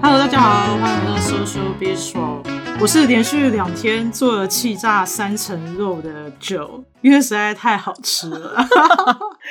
[0.00, 2.42] Hello，大家好，欢迎来到 Social Bistro。
[2.80, 8.66] 我是连续两天做了气炸三层肉的酒因为实在太好吃了。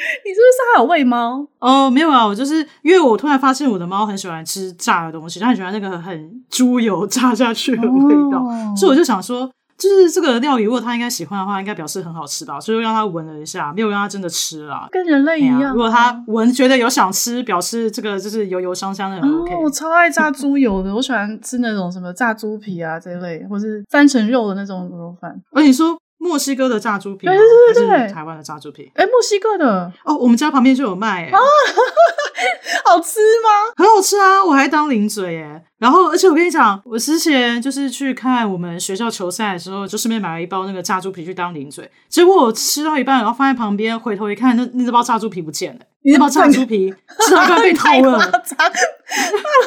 [0.26, 1.46] 你是不是还有喂猫？
[1.60, 9.50] 哦，没有啊，我就是因为我突然发现我的猫很喜欢吃炸的东西，它很喜欢那个很猪油炸下去的味道，哦、所以我就想说。
[9.76, 12.60] 就是这个料理，如果它应该喜欢的话，应该表示很好吃吧。
[12.60, 14.88] 所以让它闻了一下，没有让它真的吃啦。
[14.92, 15.74] 跟人类一样。
[15.74, 19.54] 如果它闻觉得有想吃，表示这个就是油油香香的很 OK。
[19.56, 25.42] 哦，我超爱炸猪油的，我喜欢吃那种什么炸猪皮啊这一类，或是三层肉的那种卤肉饭。
[25.52, 25.98] 而 你说。
[26.24, 28.90] 墨西哥的炸猪皮，对对对对，台湾的炸猪皮？
[28.96, 31.32] 哎、欸，墨西哥的哦，我们家旁边就有卖，哎，
[32.86, 33.50] 好吃吗？
[33.76, 35.62] 很好吃啊，我还当零嘴耶。
[35.80, 41.92] 然后，而且我跟你讲，我之前就是去看我们学校球赛的时候，就顺便买了一包那个炸猪皮去当零嘴。
[42.08, 48.18] 结果我吃到一半，然后放在旁边，回头一看，那那包炸猪皮不见了， 那包炸猪皮吃到一半被偷了。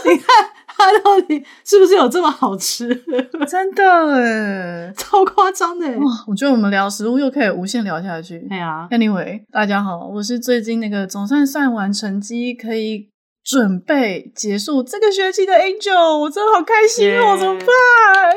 [0.07, 0.56] 你看。
[0.77, 2.89] 它到底是不是有这么好吃？
[3.49, 5.87] 真的诶，超夸张的！
[5.99, 8.39] 哇，我觉得我们聊食物又可以无限聊下去。
[8.49, 13.09] 对啊，Anyway，大家好，我是最近那个总算算完成绩，可以
[13.45, 17.67] 准备结束这个学期的 Angel，我真的好开心哦！Yeah, 怎么办？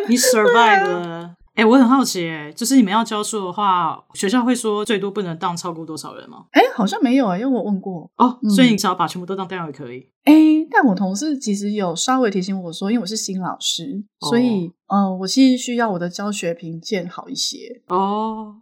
[0.08, 1.36] 你 survive 了。
[1.60, 6.46] 哎、欸，我很好奇，哎，就是你们要教书的话，学校会说最多不能当超过多少人吗？
[6.52, 10.10] 哎、欸，好像没有啊，因为我问过哦，嗯、所以你只要把全部都当掉也可以。
[10.24, 18.56] 哎、欸，但我同事其实有稍微提醒我说，因为我是新老师，哦、所以呃，我其实需要我的教学评鉴好一些哦。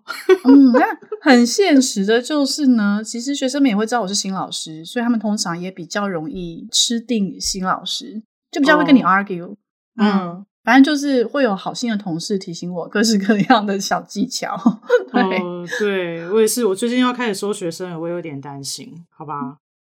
[0.45, 0.81] 嗯，那
[1.21, 9.55] 很现实的就是呢，其实学生们也会知道我是新老师，所以他们通常也比较容易吃定新老师，就比较会跟你 argue、哦。
[9.97, 10.09] 嗯。
[10.09, 14.53] 嗯反正就是会有好心的同事提醒我各式各样的小技巧。
[15.13, 16.65] 对，哦、对我也是。
[16.65, 19.33] 我最近要开始收学生了，我有点担心，好吧？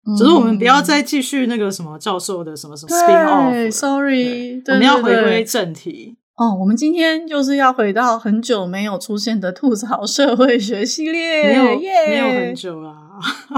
[0.06, 3.71] 嗯、只是我们不要再继续那个什么教授的什么什么 spin off。
[3.71, 6.16] Sorry，我们要回归正题。
[6.37, 11.43] 哦，我们今天就是要回到很久没有出现的吐槽社会学系列。
[11.43, 11.65] 没有
[12.09, 12.97] 没有很久啊，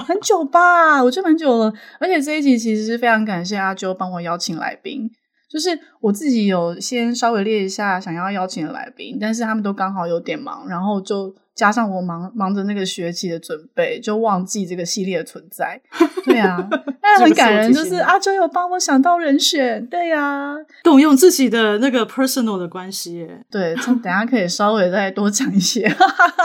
[0.09, 1.01] 很久吧？
[1.05, 1.73] 我觉得蛮久了。
[2.01, 5.09] 而且这一集其实是非常感谢阿啾帮我邀请来宾。
[5.53, 15.79] 就是我自己有先稍微列一下想要邀请的来宾，但是他们都刚好有点忙，然后就加上我忙忙着那个学期的准备，就忘记这个系列的存在。
[16.25, 16.67] 对啊，
[17.03, 19.85] 但很感人，就是阿周有帮我想到人选。
[19.89, 23.45] 对呀、啊，动用自己的那个 personal 的关系耶。
[23.51, 25.87] 对，等下可以稍微再多讲一些，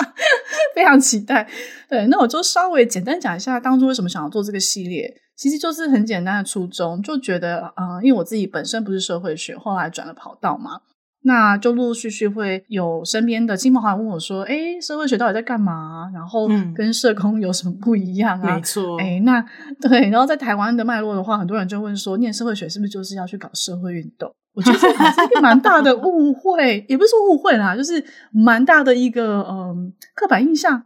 [0.75, 1.47] 非常期待。
[1.87, 5.21] 对，那我就稍微简单讲一下当初为什么想要做这个系列。
[5.37, 10.81] 其实就是很简单的初衷，就觉得啊、呃，因为我自己本身不是社会学，后来转了跑道嘛，
[11.21, 16.09] 那就陆陆续续会有身边的亲朋好友问我说：“哎，社会学到底在干嘛？
[16.13, 19.45] 然后跟社工有什么不一样啊？”嗯、没错，诶，那
[19.79, 29.75] 对，然后在台湾的脉络的话，很多人就问说：“念社会学是不是就是要去搞社会运动？”我觉得这是一个蛮大的误会， 也不是说误会啦，就是蛮大的一个嗯、呃、
[30.15, 30.83] 刻板印象。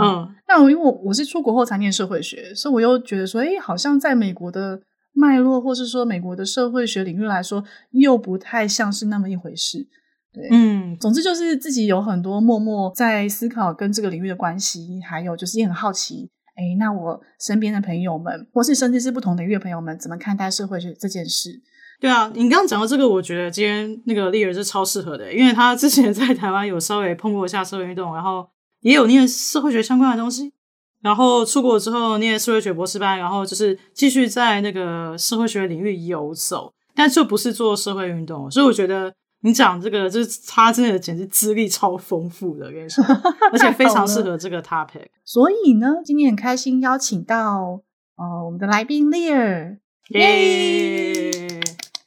[0.00, 4.80] 嗯，那我因为我我是出国后才念社会学，所以我又觉得说，哎，好像在美国的
[5.12, 9.86] 脉络，或是说美国的社会学领域来说，又不太像是那么一回事。
[10.32, 21.60] 对，嗯，总之就是自己有很多默默在思考跟这个领域的关系，还有就是也很好奇，哎，那我身边的朋友们，或是甚至是不同领域的朋友们，怎么看待社会学这件事？
[22.00, 28.46] 对啊，你刚刚讲到这个，我觉得今天那个丽儿是超适合的，因为他之前在台湾有稍微碰过一下社会运动，然后。
[28.82, 30.52] 也有念社会学相关的东西，
[31.00, 38.50] 然后出国之后念社会学博士班，然后就是继续在那个社会学领域游走，但就不是做社会运动。
[38.50, 39.12] 所以我觉得
[39.42, 43.02] 你讲这个，就是他真的简直资历超丰富的，跟你说，
[43.52, 45.06] 而且非常适合这个 topic。
[45.24, 47.80] 所以呢，今天很开心邀请到
[48.16, 49.78] 呃我们的来宾 Lear，
[50.10, 51.21] 耶。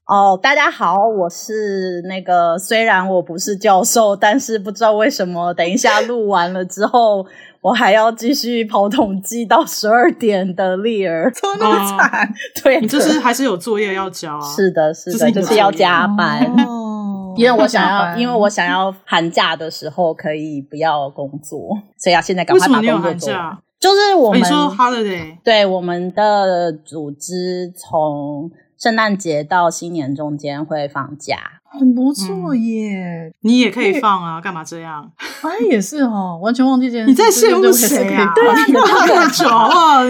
[0.07, 7.25] 哦，oh, 大家好，我是那个虽然我不是教授，但是不知道为什么，等一下录完了之后，
[7.59, 12.23] 我还要继续跑统计到十二点的 Lear，怎么那么惨？
[12.23, 12.33] 哦、
[12.63, 14.41] 对，你就是还是有作业要交啊？
[14.55, 23.57] 是的，是的，就是要加班，哦、 因为我想要，因为我想要寒假的时候可以不要工作，所以要现在赶快把工作做完。
[23.79, 28.51] 就是我们、哦、你说 holiday，对我们的组织从。
[28.77, 33.33] 圣诞节到新年中间会放假，很不错耶、嗯！
[33.41, 35.11] 你也可以放啊，干嘛这样？
[35.41, 37.09] 哎，也是哦，完全忘记这件事。
[37.11, 38.33] 你在羡慕谁啊？
[38.35, 40.03] 对啊，那么久啊！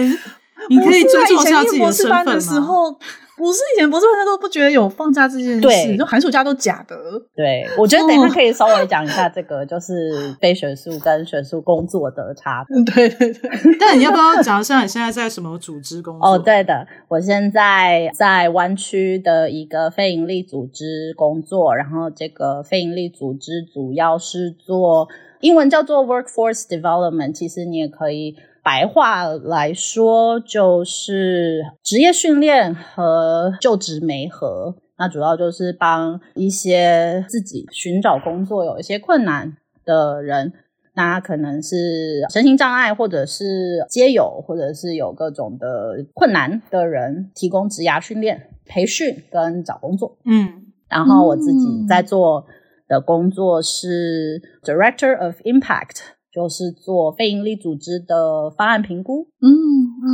[0.68, 2.96] 你可以尊重一下自己的身份吗？
[3.36, 6.96] 不是以前博士班都不觉得有放假这件事，对就寒暑假都假的。
[7.34, 12.74] 对，我觉得等一下可以稍微讲一下这个，就是非学术跟学术工作的差别。
[12.76, 13.50] 嗯，对对对。
[13.78, 16.28] 但你要不要讲一下你现在在什么组织工作？
[16.28, 25.06] 哦，对的，我现在在湾区的一个非营利组织工作，然后这个非营利组织主要是做
[25.40, 28.34] 英文叫做 Workforce Development，其实你也可以。
[28.66, 34.74] 白话来说，就是职业训练和就职媒合。
[34.98, 40.52] 那主要就是帮一些自己寻找工作有一些困难的人，
[40.94, 50.18] 那可能是身心障碍，或者是街友，或者是有各种的困难的人，提供职涯训练、培训跟找工作。
[50.24, 52.44] 嗯，然后我自己在做
[52.88, 56.15] 的工作是 Director of Impact。
[56.36, 59.26] 就是做非营利组织的方案评估。
[59.40, 59.48] 嗯，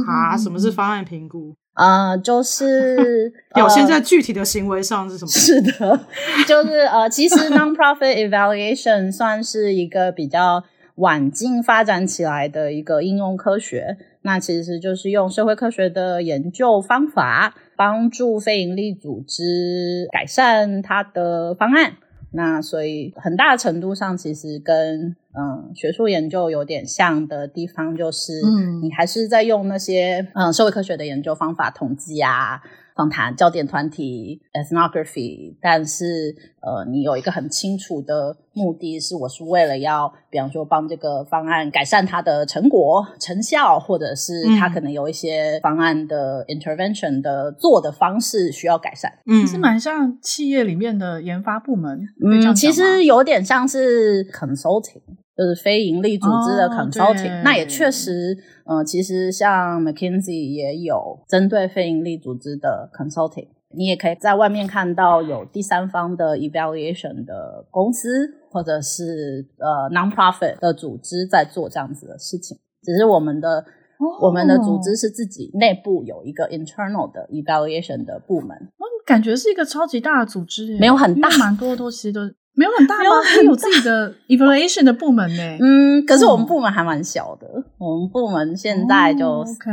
[0.06, 1.56] 啊，什么是方案评估？
[1.74, 5.28] 呃，就是 表现在具体的行为上是什么？
[5.28, 6.00] 呃、是的，
[6.46, 10.62] 就是呃，其实 nonprofit evaluation 算是一个比较
[10.96, 13.96] 晚近发展起来的一个应用科学。
[14.24, 21.94] 那其实就是用社会科学的研究方法，帮助非营利组织改善它的方案。
[22.34, 32.62] 那所以很大程度上，其实跟嗯学术研究有点像的地方，就是嗯，你还是在用那些嗯社会科学的研究方法统计啊。
[32.94, 49.12] 访谈焦点团体 ethnography，但是呃，你有一个很清楚的目的是，我是为了要，比方说帮这个方案改善它的成果成效，或者是它可能有一些方案的 intervention 的做的方式需要改善。
[49.26, 52.00] 嗯，是蛮像企业里面的研发部门。
[52.24, 55.02] 嗯，其实有点像是 consulting。
[55.34, 58.36] 就是非盈利组织的 consulting，、哦、那也确实，
[58.66, 68.08] 嗯、呃，其实像 McKinsey 也有针对非营利组织的 consulting，你也可以在外面看到有第三方的 evaluation 的公司
[68.50, 72.58] 或者是呃 non-profit 的组织在做这样子的事情。
[72.82, 82.20] 只是我们的、哦、我们的组织是自己内部有一个 internal 的 evaluation 的部门，我、感觉是一个超级大的组织，没有很大，蛮多东西都。
[82.54, 83.04] 没有很大吗？
[83.36, 85.42] 有，有自己的 evaluation 的部门呢。
[85.58, 87.46] 嗯，可是我们部门还蛮小的。
[87.56, 89.70] 嗯、我们部门现在就 OK，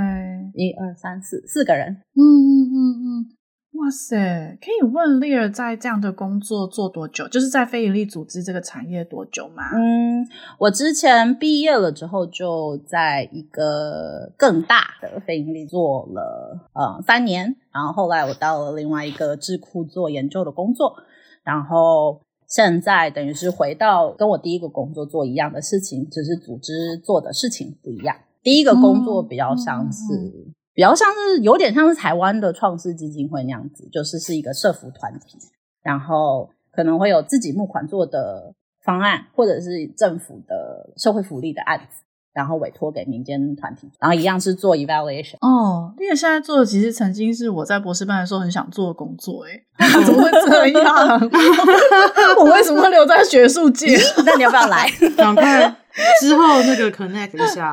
[0.53, 1.91] 一二三四四个人。
[2.15, 3.25] 嗯嗯嗯嗯，
[3.73, 4.57] 哇塞！
[4.61, 7.27] 可以问 Lear 在这样的工作做多久？
[7.27, 9.63] 就是在非营利组织这个产业多久吗？
[9.75, 10.25] 嗯，
[10.57, 20.95] 我之前毕业了之后就在一个更大的非营利做了呃三年，然后后来我到了另外一个智库做研究的工作，
[21.43, 22.21] 然后。
[22.49, 28.15] 现在等于是回到跟我第一个工作做一样的事情，只是组织做的事情不一样。
[28.41, 30.33] 第一个工作比较相似，
[30.73, 35.37] 比较像是有点像是台湾的创世基金会那样子，就是是一个社服团体，
[35.83, 38.53] 然后可能会有自己募款做的
[38.83, 42.01] 方案，或者是政府的社会福利的案子。
[42.33, 45.35] 然后委托给民间团体，然后一样是做 evaluation。
[45.41, 49.65] 哦，因为现在做的其实曾经是我在博士班的时候很想做的工作， 诶
[50.05, 51.19] 怎么会这样？
[52.39, 53.97] 我为什么会留在学术界？
[54.25, 54.89] 那你要不要来？
[55.17, 55.75] 赶快
[56.21, 57.65] 之后那个 connect 一下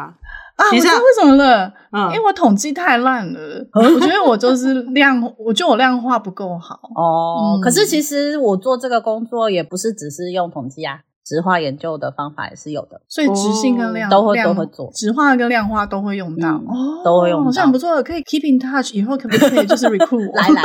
[0.56, 0.64] 啊！
[0.72, 3.66] 我知道为什么了，嗯，因为我统计太烂了。
[3.74, 6.80] 我觉得我就是量，我觉得我量化不够好。
[6.94, 11.00] 哦，可是其实我做这个工作也不是只是用统计啊。
[11.26, 20.62] 质化研究的方法也是有的，所以直性跟量、哦、都会都会做，植化跟量化都会用到，嗯哦、都会用到，好像很不错，可以 keep in touch，以后可不可以就是 recruit 来来，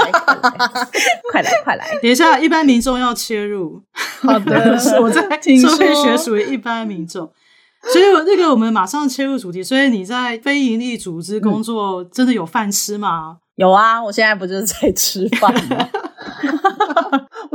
[1.31, 3.81] 快来快来，等一下一般民众要切入，
[4.21, 7.27] 好的， 我在 听说社会学属于一般民众，
[7.91, 13.31] 所以那个我们马上切入主题，所以你在非营利组织工作真的有饭吃吗？
[13.31, 15.89] 嗯、有啊，我现在不就是在吃饭吗？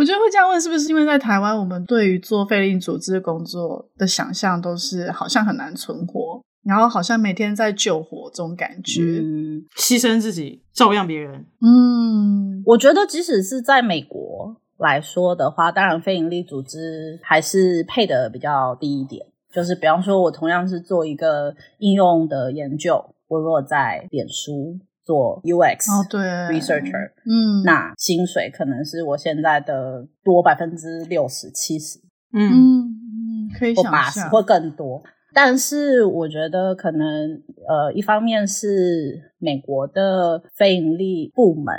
[0.06, 11.44] 我觉得会这样问，是不是因为在台湾，我们对于做非营利组织工作的想象都是好像很难存活，然后好像每天在救火这种感觉，嗯，牺牲自己照亮别人。
[11.60, 19.26] 嗯，我觉得即使是在美国来说的话，当然非营利组织还是配的比较低一点。
[19.52, 24.78] 就是比方说，我同样是做一个应用的研究，我如果在脸书。
[25.06, 26.20] 做 UX 哦，对
[26.58, 32.00] ，researcher，嗯，那薪水可能是我现在的多百分之六十、七十，
[32.32, 32.50] 嗯。
[32.50, 35.00] 嗯，可以想象，会更多。
[35.32, 41.74] 但是我觉得可能，呃，一方面是美国的非盈利部门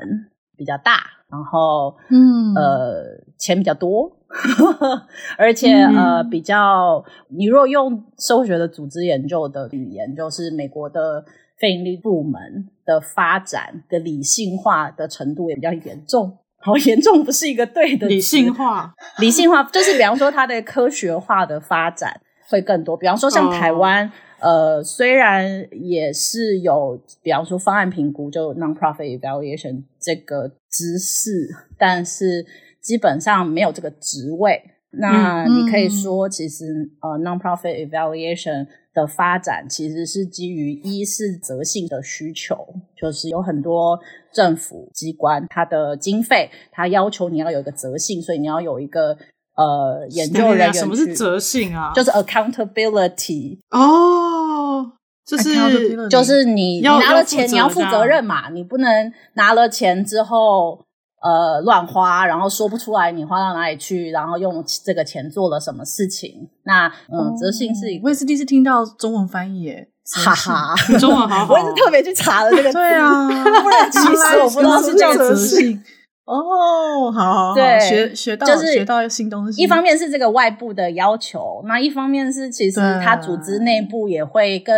[0.55, 3.03] 比较大，然后，嗯，呃，
[3.37, 4.09] 钱比较多，
[5.37, 11.25] 而且，嗯、呃，比较，你若用社会学的组织研究的语言，就是美国的。
[11.59, 16.37] 非营利部门的发展的理性化的程度也比较严重。
[16.59, 22.97] 好，严重不是一个对的理性化，理性化就是比方说它的科学化的发展会更多。
[22.97, 24.05] 比方说像台湾。
[24.05, 24.13] Oh.
[24.39, 32.45] 呃，虽然也是有，比方说方案评估，就 non-profit evaluation 这个知识，但是
[32.79, 34.61] 基本上没有这个职位。
[34.91, 36.65] 那你可以说，其实、
[37.01, 38.67] 嗯、呃，non-profit evaluation
[38.97, 42.57] 的发展其实是基于一是责性的需求，
[42.99, 43.99] 就是有很多
[44.33, 49.15] 政府机关它的经费，它要求你要有一个责性，所以你要有一个。
[49.57, 51.91] 呃，研究人员什么是责性啊？
[51.95, 54.85] 就是 accountability 哦，
[55.25, 60.85] 就是就是你你拿了钱，你要负责任嘛，你不能拿了钱之后
[61.21, 66.49] 呃乱花，然后说不出来你花到哪里去，然后用这个钱做了什么事情。
[66.63, 69.87] 那嗯，责信是一个，我也是第一次听到中文翻译耶，
[70.23, 75.83] 哈哈， 中文好好，我也是特别去查了这个，对啊，不 然其实我不知道是叫责信。
[76.25, 79.61] 哦，好，好，好，对，学学到就是学到新东西。
[79.61, 84.75] 一方面是这个外部的要求，那一方面是其实它组织内部也会更。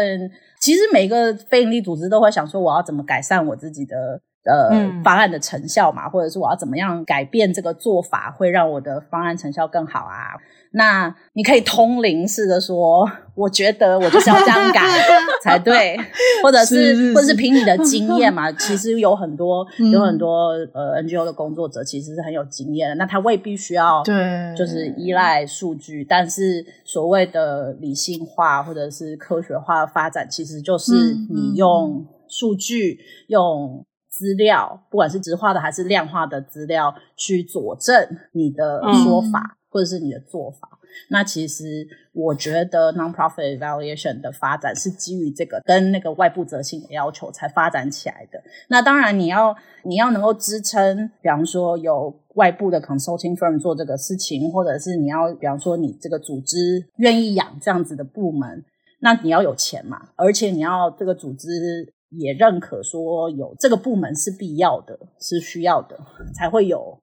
[0.62, 10.38] 其实每个非营利组织都会想说，我要怎么改善我自己的呃、嗯、方案的成效嘛，或者是我要怎么样改变这个做法，会让我的方案成效更好啊。
[10.72, 14.82] 那你可以通灵式的说，我觉得我就是要这样改
[15.42, 15.98] 才对，
[16.44, 18.52] 或者是或者是凭你的经验嘛。
[18.52, 30.94] 其实有很多有很多呃 NGO 的工作者其实是很有经验的，那他未必需要对，就是依赖数据，但是所谓的理性化或者是科学化的发展，其实就是
[31.32, 33.84] 你用数据用
[34.20, 37.96] 资料，不管是直化的还是量化的资料去佐证
[38.34, 39.40] 你的说法。
[39.54, 40.68] 嗯或者是你的做法，
[41.12, 48.42] 那其实我觉得 non-profit evaluation 的发展是基于这个跟那个外部责性的要求才发展起来的。
[48.70, 58.66] 那当然，你要你要能够支撑，比方说有外部的 consulting firm 做这个事情，或者是你要比方说你这个组织愿意养这样子的部门，
[59.02, 65.98] 那你要有钱嘛，而且你要这个组织也认可说有这个部门是必要的，是需要的，
[66.36, 67.00] 才会有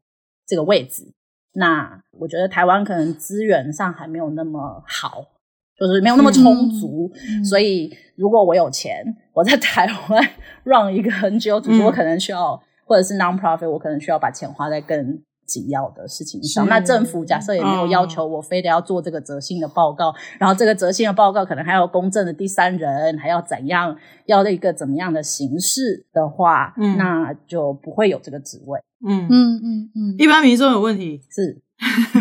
[0.46, 1.12] 这个位置。
[1.52, 5.24] 那我觉得台湾可能资源上还没有那么好，
[5.78, 7.10] 就是没有那么充足，
[7.48, 10.22] 所以如果我有钱，我在台湾
[10.64, 16.66] run 一个 NGO 组织，我可能需要，或者是 non-profit，我可能需要把钱花在更紧要的事情上。
[16.68, 28.80] 那政府假设也没有要求我非得要做这个责信的报告，哦、然后这个责信的报告可能还要公正的第三人，还要怎样，要一个怎么样的形式的话，嗯、那就不会有这个职位。
[29.06, 29.26] 嗯。
[29.28, 31.20] 嗯嗯嗯，嗯一般民众有问题？
[31.30, 31.60] 是，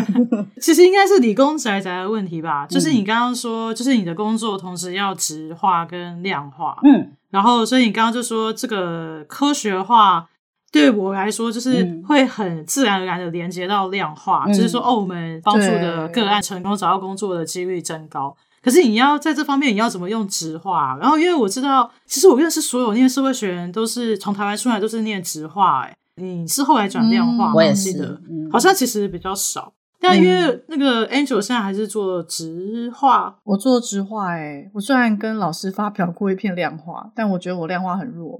[0.60, 2.66] 其实应该是理工宅宅的问题吧？
[2.66, 10.28] 就是你刚刚说，就是你的工作同时要质化跟量化，嗯，然后所以你刚刚就说这个科学化
[10.72, 18.36] 对我来说就是会很自然而然的连接到量化，嗯、就是说哦，我们帮助的个案成功找到工作的几率增高。
[18.62, 20.96] 可是你要在这方面你要怎么用直化？
[21.00, 25.96] 然后因为我知道，其实我认识所有念社会学人都是从台湾出来都是念直化，哎。
[26.18, 27.52] 你是后来转量化吗？
[27.54, 27.92] 我也是，
[28.30, 29.70] 嗯、好像其实比较少。
[30.00, 34.34] 但因为那个 Angel 现在还是做直化，我做质化。
[34.34, 38.38] 诶我虽然跟老师发表过一篇量化，但我觉得我量化很弱。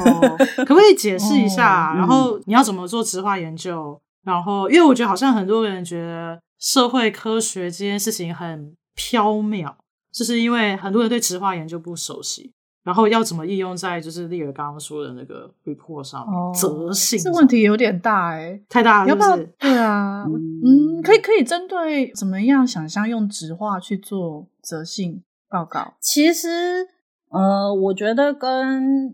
[0.00, 1.92] 哦，可不可以解释一下？
[1.92, 4.00] 哦、然后你要怎么做直化研究？
[4.24, 9.72] 然后，因为我觉得好像很多人觉得社会科学这件事情很缥缈，
[10.12, 12.52] 就是因为很多人对直化研究不熟悉。
[12.86, 16.38] 然后要怎么应用在就是丽儿刚刚说的那个 report 上面？
[16.38, 19.28] 哦，责性这问题有点大诶，太大了是不是？
[19.28, 19.46] 要不要？
[19.58, 25.94] 对啊，嗯，可以可以针对怎么样想象用直化去做责性报告？
[26.00, 26.86] 其实，
[27.30, 29.08] 呃，我觉得跟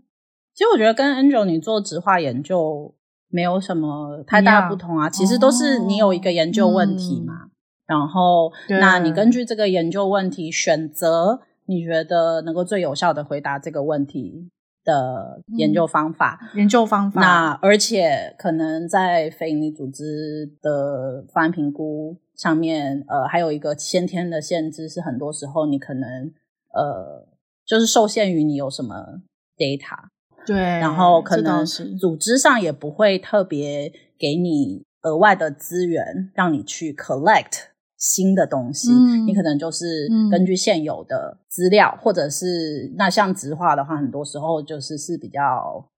[0.53, 2.93] 其实我觉得跟 Angel 你做直化研究
[3.29, 5.09] 没有什么太大不同啊。
[5.09, 7.49] 其实都是你有一个研究问题嘛，哦嗯、
[7.87, 11.41] 然后那你根据这个研究问题选择。
[11.65, 14.49] 你觉得能够最有效的回答这个问题
[14.83, 16.39] 的研究方法？
[16.53, 17.21] 嗯、研究方法。
[17.21, 26.31] 那而且可能在非营利组织的方案评估上面，呃，还有一个先天的限制是，很多时候你可能
[26.73, 27.27] 呃，
[27.65, 29.21] 就是受限于你有什么
[29.57, 30.09] data。
[30.45, 30.57] 对。
[30.57, 37.67] 然后可能组织上也不会特别给你额外的资源让你去 collect。
[38.03, 45.39] 新的东西，嗯、你可能就是根据现有的资料，嗯、或者是那像直化的话，很多时候就是是比较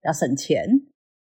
[0.04, 0.64] 要省钱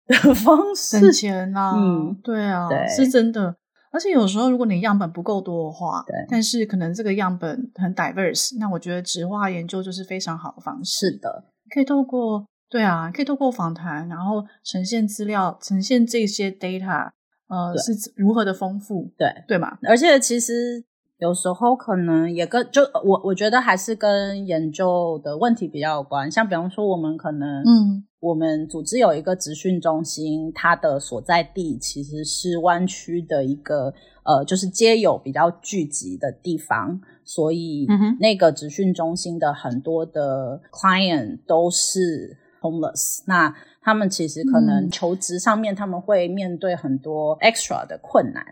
[0.08, 3.54] 的方式，省钱啊，嗯，对啊，对，是真的。
[3.92, 11.10] 而且有时候如果你样本不够多的话，对，但是可能这个样本很 diverse，那我觉得质化研究就是非常好的方式。
[11.10, 11.44] 是的。
[11.74, 17.10] 可以透过对啊，可以透过访谈，然后呈现资料，呈现这些 data，
[17.50, 19.78] 呃，是如何的丰富，对对嘛？
[19.84, 20.84] 而且其实
[21.18, 28.06] 有时候可能也跟就我我觉得还是跟研究的问题比较有关，像比方说我们可能嗯。
[28.22, 33.94] 我们组织有一个职训中心，它的所在地其实是湾区的一个
[34.26, 37.88] 呃，就是街友比较聚集的地方，所以
[38.20, 43.22] 那个职训中心的很多的 client 都是 homeless。
[43.26, 48.44] 那他们其实可能求职上面他们会面对很多 extra 的困难。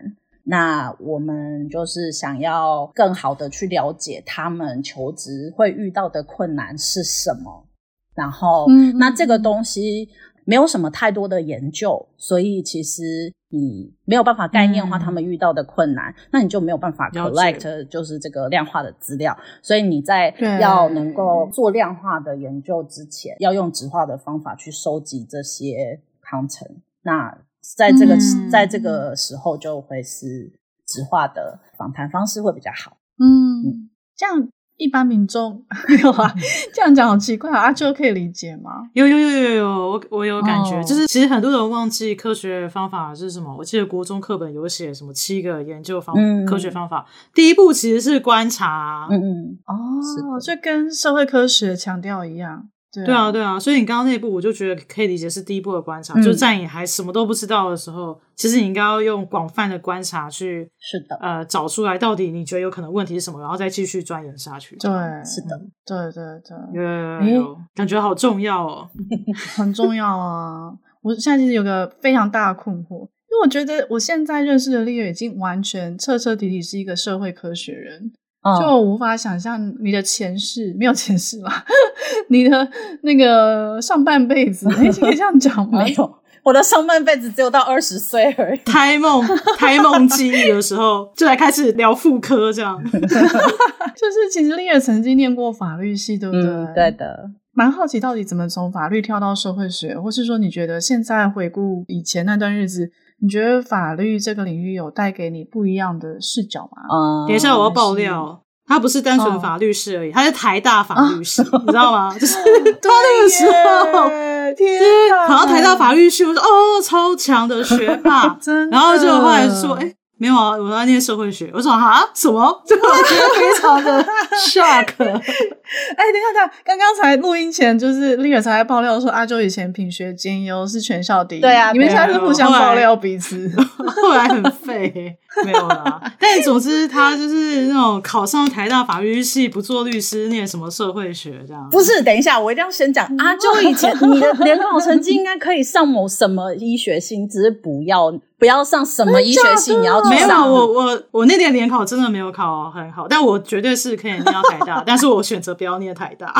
[0.44, 7.66] 那我们就是想要更好的去了解他们求职会遇到的困难是什么。
[8.14, 10.08] 然后，嗯，那这个东西
[10.48, 13.02] 没有什么太多的研究，所以其实
[13.50, 19.36] 你没有办法概念化他们遇到的困难，嗯、那你就没有办法 collect 就是这个量化的资料。
[19.60, 26.78] 所以你在要能够做量化的研究之前，要用质化的方法去收集这些 content。
[27.02, 27.38] 那
[27.76, 30.50] 在这个、嗯、在这个时候，就会是
[30.86, 32.96] 质化的访谈方式会比较好。
[33.18, 34.48] 嗯，嗯这样。
[34.78, 36.32] 一般民众没有啊，
[36.72, 37.62] 这样讲好奇怪啊！
[37.62, 38.88] 阿啾可以理解吗？
[38.94, 40.86] 有有有有有，我我有感觉，oh.
[40.86, 43.54] 就是其实很多人忘记科学方法是什么。
[43.56, 47.04] 我记得国中课本有写什么七个研究方、嗯、科学方法，
[47.34, 49.08] 第一步其实是观察。
[49.10, 52.68] 嗯嗯，哦，就跟社会科学强调一样。
[52.90, 64.74] 对啊，对啊，对啊，所以你刚刚那一步，我就觉得可以理解是第一步的观察，嗯、就是在你还什么都不知道的时候，其实你应该要用广泛的观察去，是的，呃，找出来到底你觉得有可能问题是什么，然后再继续钻研下去。
[64.76, 64.90] 对，
[65.24, 68.88] 是的，对对对，有有有，感觉好重要哦，
[69.56, 70.72] 很重要啊！
[71.02, 78.12] 我现在其实有个非常大的困惑，因为我觉得我现在认识的 Lear 已经完全彻彻底底是一个社会科学人。
[78.60, 81.64] 就我无法想象你的前世没有前世吧？
[82.30, 82.68] 你的
[83.02, 85.82] 那个上半辈子，你可以这样讲吗？
[85.84, 86.14] 没有，
[86.44, 88.60] 我的上半辈子只有到二十岁而已。
[88.64, 89.22] 胎梦
[89.58, 92.82] 胎梦记忆的时候，就来开始聊妇科，这样。
[92.90, 96.48] 就是其实 Lear 曾经念过法律系，对不对？
[96.48, 97.30] 嗯，对的。
[97.52, 102.92] 蛮好奇到底怎么从法律跳到社会学，或是说你觉得现在回顾以前那段日子？
[103.20, 106.82] 你觉得法律这个领域有带给你不一样的视角吗？
[106.90, 112.12] 嗯，等一下我要爆料，他不是单纯法律师而已，他是台大法律系，你知道吗？
[112.18, 112.42] 就是他
[112.88, 114.08] 那个时候，
[114.56, 114.80] 天，
[115.26, 116.46] 考到台大法律系，我说哦，
[116.82, 118.38] 超强的学霸，
[118.70, 119.94] 然后就后来说，哎。
[120.18, 121.50] 没有啊，我在念社会学。
[121.54, 122.62] 我说啊，什么？
[122.66, 124.04] 这个我觉得非常的
[124.50, 124.86] shock。
[124.98, 131.40] 哎、欸，等一下，等刚刚才录音前，就是 Lear 才爆料说，阿周以前品学兼优，是全校第一。
[131.40, 133.50] 对啊，你们现在是互相爆料彼此。
[134.02, 136.00] 后来很废， 没有啦。
[136.18, 141.68] 但总之，他就是那种考上台大法律系，不做律师，念什么社会学这样。
[141.70, 143.06] 不是，等一下，我一定要先讲。
[143.16, 143.34] 啊！
[143.36, 148.12] 就以前你的联考成绩应该可以上某什么医学系，只是不要。
[148.38, 156.32] 不要上什么医学系， 你要没有我我我那年联考真的没有考很好，但我绝对是可以念到台大， 但是我选择不要念台大。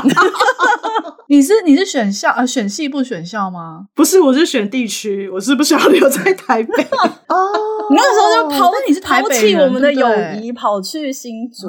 [1.26, 3.86] 你是你是选校呃选系不选校吗？
[3.96, 6.84] 不是，我是选地区，我是不想要留在台北。
[7.26, 7.52] 哦，
[7.90, 10.08] 你那个时候就抛，你是抛弃我们的友
[10.40, 11.68] 谊，跑去新竹。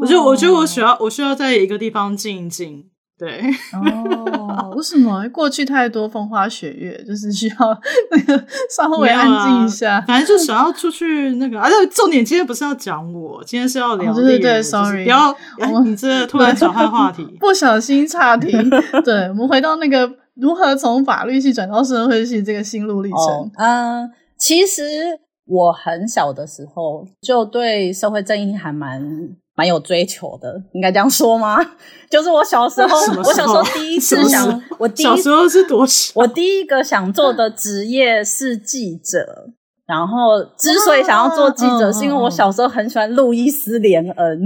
[0.00, 2.84] 我就我觉得我需要我需要在一个地方静一静。
[3.18, 7.56] 对哦，为什么过去太多风花雪月，就是需要
[8.10, 9.94] 那个稍微安静一下。
[9.94, 14.12] 啊、反正就想要出去那个，而、啊、且重点今天不是要讲我，今天是要聊。
[14.12, 15.34] 对对对，sorry，不要，
[15.72, 18.52] 我你这突然转换话题， 不小心岔题。
[19.02, 23.18] 对，我们回到那个如何从法律系转到社会系这个心路历程。
[23.18, 29.36] 嗯、哦呃，其实我很小的时候就对社会正义还蛮。
[29.58, 31.56] 蛮有追求的，应该这样说吗？
[32.10, 36.12] 就是我小时候，我小时候第一次想，我第一小时候是多小？
[36.14, 39.46] 我第一个想做的职业是记者，
[39.86, 44.42] 然后之所以想要做记者，是因为我小时候很喜欢路易斯连恩。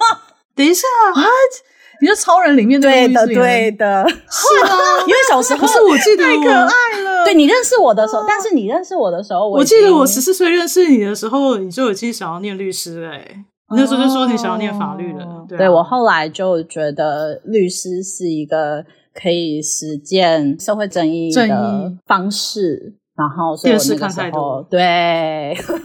[0.56, 1.73] 等一下，What？
[2.00, 3.26] 你是超人里面的路易斯连恩？
[3.26, 4.70] 对的，对的，是吗？
[5.06, 7.24] 因为小时候，可是我记得太可爱了。
[7.24, 13.44] 对，你认识我的时候，但是你认识我的时候，我记得我十四岁认识你的时候，你就已经想要念律师了欸。
[13.70, 22.94] 那时候就说你想要念法律了，哦、对，啊、对，我后来就觉得律师是一个可以实践社会正义的方式。
[23.16, 25.76] 然后，所以我那个时候对， 所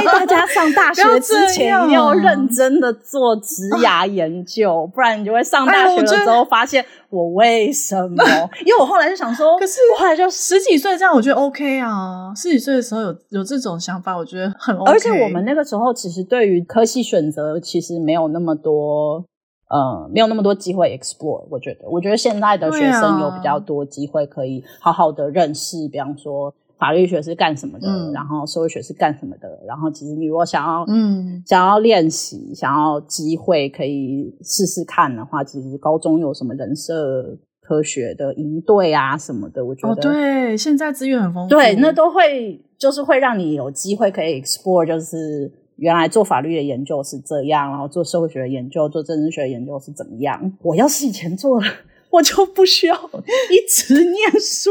[0.00, 8.24] 以大家上大学之前要认真的做职涯研究，不然你就会上大学了之后发现我为什么？
[8.66, 12.32] 因为我后来就想说，可是我后来就十几岁这样，我觉得 OK 啊。
[12.34, 14.90] 十几岁的时候有有这种想法，我觉得很 OK。
[14.90, 19.24] 而且我们那个时候其实对于科系选择其实没有那么多
[19.68, 21.46] 呃没有那么多机会 explore。
[21.50, 26.54] 我觉得，我觉得现在的学生有比较多机会可以好好的认识，比方说。
[26.78, 27.88] 法律学是干什么的？
[27.88, 29.48] 嗯、然后社会学是干什么的？
[29.66, 50.52] 然后其实你如果想要，嗯，想要练习，想要机会可以试试看的话，其实高中有什么人设科学的营队啊什么的，我觉得、哦、对，现在资源很丰富，对，那都会就是会让你有机会可以 explore，就是原来做法律的研究是这样，然后做社会学的研究、做政治学的研究是怎么样。
[50.62, 51.66] 我要是以前做了，
[52.10, 52.94] 我就不需要
[53.50, 54.70] 一直念书。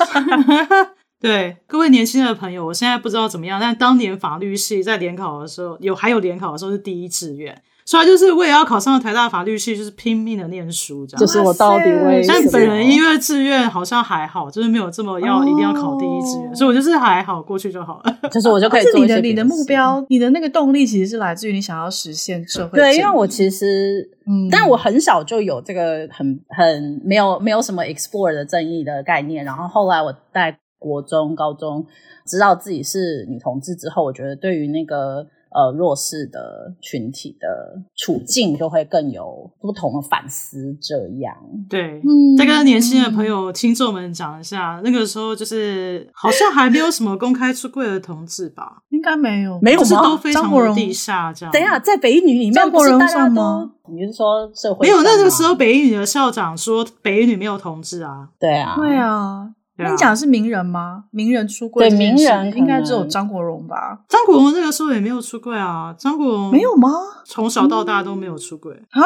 [1.20, 11.20] 对，各位年轻的朋友，我现在不知道怎么样，但当年法律系在联考的时候，有还有联考的时候是第一志愿，所以就是为了要考上台大法律系，就是拼命的念书，这样。
[11.20, 12.38] 就是我到底为什么？
[12.40, 18.18] 但本人因为志愿好像还好，就是没有这么要一定要考第一志愿，哦、所以我就是还好过去就好了。
[18.30, 19.16] 就是我就可以做一些。
[19.16, 22.78] 是你的你的目标，你的那个动力其实是来自于你想要实现社会。
[22.78, 30.56] 对，因为我其实，嗯，但我很小就有这个很很没有没有什么 explore 的正义的概念，然后后来我在。
[30.82, 31.84] 国中、高中
[32.26, 40.76] 知道自己是女同志之后，我觉得对于那个呃弱势的群体的处境，就会更有不同的反思。
[40.80, 41.36] 这样，
[41.68, 48.82] 对，嗯，再跟年轻的朋友、听众们讲一下，那个时候就是好像还没有什么公开出柜的同志吧？
[48.90, 50.02] 应该没有，没有吗？
[50.02, 51.52] 都非常的地下这样。
[51.52, 53.72] 等一下，在北一女里面，张国荣算吗？
[53.88, 54.86] 你是说社会？
[54.86, 58.28] 没有，那个时候北一女的校长说北一女没有同志啊。
[58.38, 59.50] 对啊，对啊。
[59.88, 61.04] 你讲的是名人吗？
[61.10, 61.88] 名人出柜？
[61.88, 64.00] 对，名人应该只有张国荣吧？
[64.08, 65.94] 张国荣那个时候也没有出柜啊。
[65.96, 66.90] 张国荣没有吗？
[67.24, 69.00] 从小到大都没有出柜啊。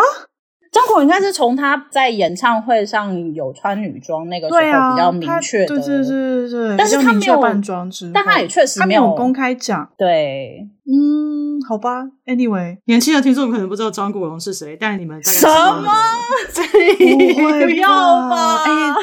[0.72, 6.76] 张国荣应该是从他在演唱会上有穿女装那个时候比较明确的，对对对对。
[6.76, 9.88] 但是他没有扮装之，但他也确实没有公开讲。
[9.96, 12.04] 对，嗯，好吧。
[12.26, 15.92] Anyway，年轻的听众可能不知道张国荣是谁，但你们什么？
[16.98, 17.88] 不会要
[18.28, 18.56] 吧？
[18.64, 18.94] 哎，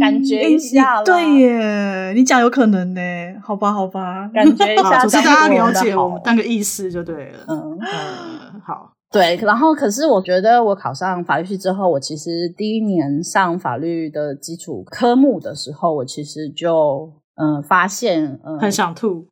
[0.00, 3.00] 感觉一下，对耶，你讲有可能呢。
[3.42, 7.38] 好吧，好吧，感觉一下，总之大家了解我们当个意思就对了。
[7.48, 8.90] 嗯嗯，好。
[9.12, 19.24] 对，然后可是我觉得我考上法律系之后，我其实第一年上法律的基础科目的时候，我其实就嗯发现嗯很想吐。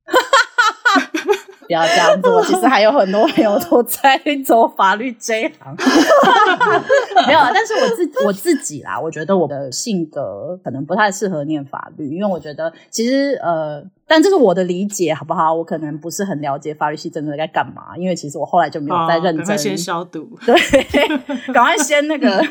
[1.67, 5.77] 不要这样子，我其实还有很多朋友都在走法律这一行。
[7.27, 15.55] 没有，但是我自己我自己啦，我觉得我的性格可能不太适合念法律，因为我觉得其实呃，但这是我的理解，好不好？
[15.55, 19.57] 我可能不是很了解法律系真的在干嘛，因为其实我后来就没有再认真。
[19.57, 20.39] 先消毒。
[20.45, 20.55] 对，
[21.53, 22.45] 赶快先那个。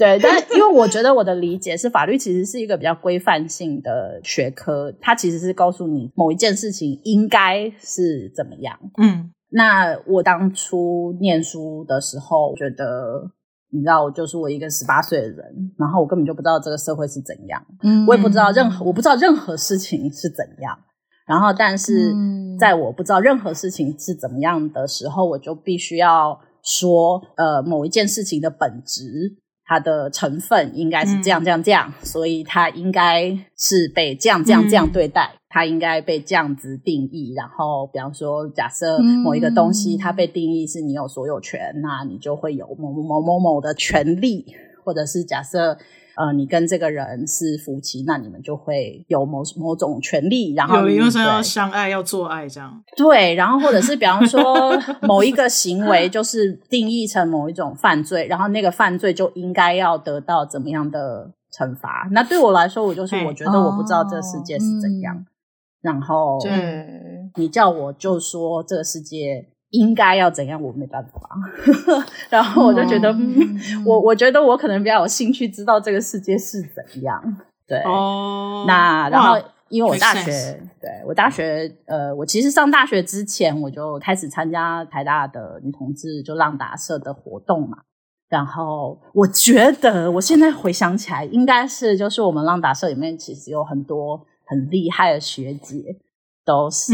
[0.00, 8.80] 对，但因为我觉得我的理解是，法律其实是一个比较规范性的学科，它其实是告诉你某一件事情应该是怎么样。
[8.96, 13.30] 嗯，那我当初念书的时候，我觉得
[13.70, 20.78] 你知道，我就是我一个十八岁的人，然后我根本就不知道这个社会是怎样，嗯，我也不知道任何，我不知道任何事情是怎样。
[21.26, 22.14] 然后，但是
[22.58, 29.36] 在我不知道任何事情是怎么样的时候，我就必须要说，呃，某一件事情的本质。
[29.70, 37.32] 它的成分应该是这样这样这样，嗯、所以它应该是被这样这样这样对待，嗯、它应该被这样子定义。
[37.36, 44.44] 然后，比方说，假设某一个东西它被定义是你有所有权，嗯、那你就会有某某某某某的权利，
[44.84, 45.78] 或者是假设。
[46.20, 52.78] 呃，你跟这个人是夫妻，那你们就会有某某种权利，然后有因为说要相爱，要做爱这样。
[52.94, 62.06] 对，然后或者是比方说某一个行为就是定义成某一种犯罪，然后那个犯罪就应该要得到怎么样的惩罚。
[62.12, 65.24] 那对我来说，我就是我觉得我不知道这个世界是怎样，哦、
[65.80, 69.48] 然后对你叫我就说这个世界。
[69.70, 70.60] 应该要怎样？
[70.62, 71.20] 我没办法。
[72.28, 77.22] 然后我就觉得，嗯、我我觉得我可能比较有兴趣知道这个世界是怎样。
[77.66, 87.78] 对，哦、那然后因为我大学，对我大学，呃，我其实上大学之前我就开始参加台大的女同志就浪达社的活动嘛。
[88.28, 95.96] 然后我觉得，我现在回想起来，应该是就是我们浪达社里面其实有很多很厉害的学姐。
[96.50, 96.92] 都是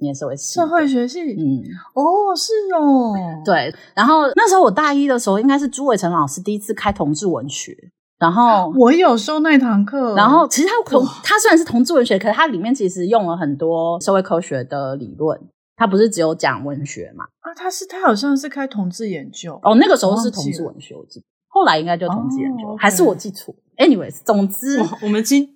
[0.00, 1.60] 念社会系，社会学系，嗯，
[1.92, 3.12] 哦，是哦，
[3.44, 3.74] 对。
[3.94, 7.76] 然后那时候我大一的时候，应该是朱伟成老师第一次开同志文学，
[8.18, 10.14] 然后我有修那堂课。
[10.14, 15.38] 然后其实他同他虽然是同志文学，可是他里面其实用了很多社会科学的理论，
[15.76, 17.26] 他不是只有讲文学嘛？
[17.40, 25.50] 啊，他是他好像是开同志研究哦，那个时候是同志文学，我记得，后来应该就同志研究，还是我记错？Anyways，总之我们今。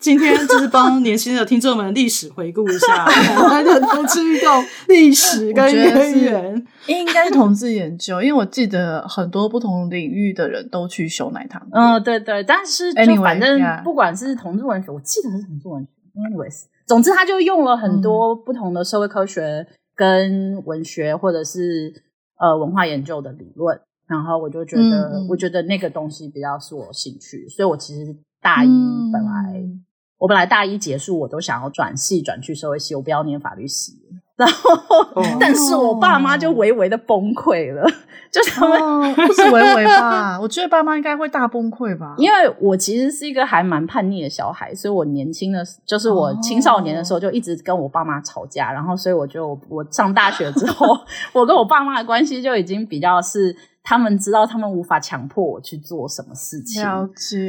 [0.00, 6.66] 今天就是帮年轻的听众们历史回顾一下台湾的同志运动历史跟渊源。
[6.86, 11.64] 应该是同志研究，因为我记得很多不同领域的人都去修奶糖。
[11.70, 15.88] 嗯，对对，但是就反正不管是同志文学，我记得是同志文学。
[16.16, 21.92] Anyways，总之他就用了很多不同的社会科学跟文学，或者是
[22.38, 23.78] 呃文化研究的理论。
[24.08, 28.68] 然后我就觉得，嗯、我觉得那个东西比较是我兴趣，所以我其实大一
[29.12, 29.84] 本来，嗯、
[30.20, 33.94] 我本来大一结束，我都想要转系转去社会系，我不要念法律系。
[34.36, 34.70] 然后，
[35.16, 37.86] 哦、但是我爸妈就微微的崩溃了，
[38.30, 40.40] 就他们、哦、不是微微吧？
[40.40, 50.86] 我觉得爸妈应该会大崩溃吧，因为我其实是一个还蛮叛逆的小孩，所以我年轻的，就是我青少年的时候就一直跟我爸妈吵架，然后所以我就我上大学之后，
[51.34, 53.56] 我跟我爸妈的关系就已经比较是。
[53.90, 56.80] 他们知道他们无法强迫我去做什么事情，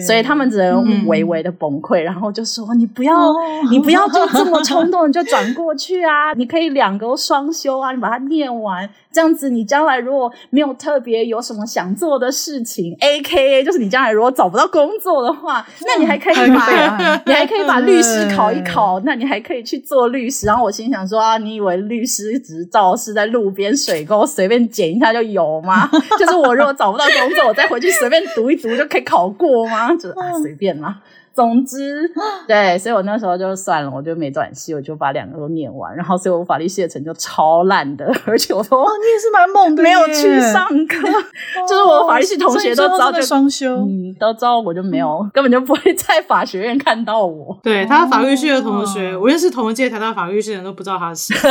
[0.02, 3.36] 所以他们只能微微的崩溃，嗯、然后就说：“你不要，哦、
[3.70, 6.34] 你不要就这么冲动，你就转过去啊！
[6.36, 20.48] 你可以两个双休啊，你把它念完。”这样子，你将来如果没有特别有什么想做的事情，AKA 就是你将来如果找不到工作的话，那你还可以把 你还可以把律师考一考，那你还可以去做律师。
[20.48, 25.90] 然后我心想说啊，你以为律师执照是在路边水沟随便捡一下就有吗？
[26.18, 29.94] 就是我如果找不到工作，我再回去随便读一读就可以考过吗？
[29.96, 31.00] 就是啊，随便啦。
[31.34, 32.10] 总之，
[32.48, 35.96] 对，所以我那时候就算了，我就没转系，我就把两个都念完。
[35.96, 41.08] 然后，所以我法律系的成绩就超烂的，而且我说，哦，你也是蛮猛的，没有去上课，
[41.68, 47.58] 就是我法律系同学都知道就双修，嗯，都知道我就没有，根本就不会在法学院看到我。
[47.64, 51.50] 对，他法律系的同学，我认识同一届台大法律系的人都不知道他是谁，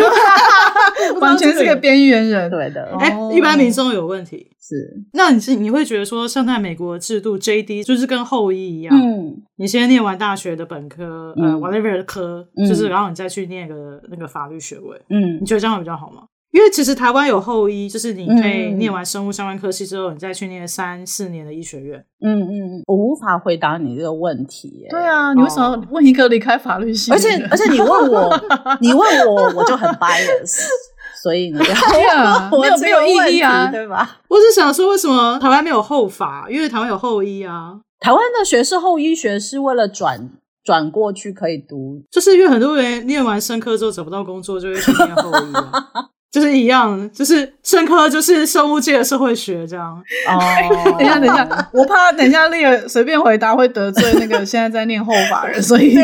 [1.20, 2.50] 完全是个边缘人。
[2.50, 4.50] 对的，哎，一般民众有问题。
[4.60, 4.74] 是，
[5.14, 16.22] 那你是你会觉得说，像在美国的制度，JD 就是跟后医一样，嗯，你先念完大学的本科，嗯、呃，whatever 的科，嗯、就是然后你再去念个那个法律学位，嗯，你觉得这样会比较好吗？
[16.50, 22.02] 因为其实台湾有后医，就是你可以念完生物相关科系之后，你再去念三四年的医学院。
[22.24, 24.86] 嗯嗯嗯，我无法回答你这个问题。
[24.88, 27.12] 对啊，你为什么问一个离开法律系？
[27.12, 28.40] 而且而且你问我，
[28.80, 30.62] 你问我，我就很 bias。
[31.22, 34.18] 所以你不要呀，没有没有意义啊，对吧？
[34.28, 36.46] 我是想说，为什么台湾没有后法？
[36.48, 37.78] 因为台湾有后医啊。
[38.00, 40.30] 台湾的学士后医学是为了转
[40.64, 45.72] 转过去可以读，就是因为很多人念完生科之后找不到工作，就会去念后医啊。
[46.30, 49.96] 就是一样，就是生科就是生物界的社会学这样。
[50.28, 55.98] 哦，等一下，等一下，我怕等一下那个随便回答会得罪那个现在在念后法人，所以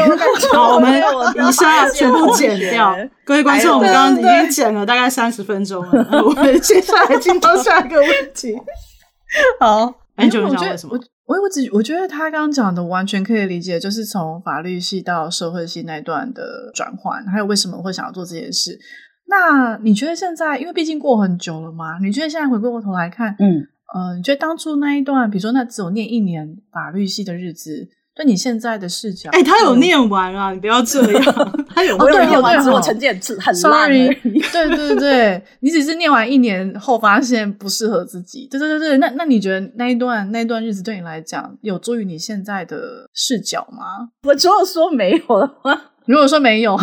[0.51, 2.97] 好，我们以下全部剪掉。
[3.23, 8.57] 各位观众，我们刚刚已经剪了大概三十分钟了，我们接下来进到下一个问题。
[9.61, 10.99] 好，安久你想问什么？
[11.27, 18.79] 我我只我觉得他刚刚讲的完全可以理解，就是从法律系到社会系那段的转换，还有为什么会想要做这件事。
[19.27, 21.99] 那你觉得现在，因为毕竟过很久了嘛？
[21.99, 23.57] 你觉得现在回过头来看，嗯，
[23.95, 31.25] 呃，你觉得当初那一段，比如说那只有念一年法律系的日子，对你现在的视角，哎、欸，他有念完啊，你不要这样，
[31.75, 34.09] 他有没有念完之后成绩很烂而已。
[34.53, 38.99] 对对对，你只是念完一年后发现不适合自己，对对对对。
[38.99, 44.11] 那那你觉得那一段那一段日子对你来讲，有助于你现在的视角吗？
[44.23, 45.81] 我只有说没有的话。
[46.07, 46.75] 如果说没有，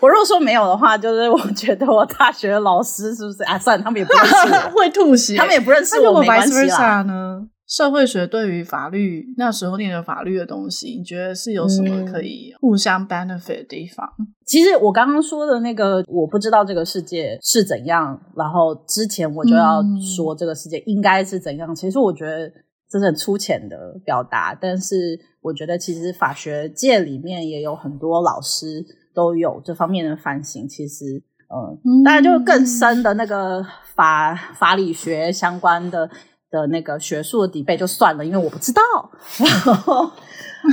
[0.00, 3.58] 我如果说没有的话，就是我觉得我大学的老师是不是啊？
[3.58, 4.34] 算了，他们也不认识
[4.66, 7.00] 我，会吐血，他们也不认识我，没关系啦。
[7.00, 7.40] 呢？
[7.66, 14.06] 社会学对于法律那时候念的法律的东西，你觉得是有什么可以互相 benefit 的地方？
[14.18, 19.82] 嗯、其实我刚刚说的那个，我不知道这个世界是怎样，然后之前我就要
[20.16, 21.72] 说这个世界应该是怎样。
[21.72, 22.50] 嗯、其实我觉得。
[22.88, 28.80] 这是很粗浅的表达，但是我觉得其实法学界里面也有很多老师
[29.12, 30.68] 都有这方面的反省。
[30.68, 33.60] 其实，呃、嗯，当然就更深的那个
[33.96, 36.08] 法法理学相关的
[36.50, 38.82] 的那个学术的底背就算了，因为我不知道。
[39.38, 40.10] 然后，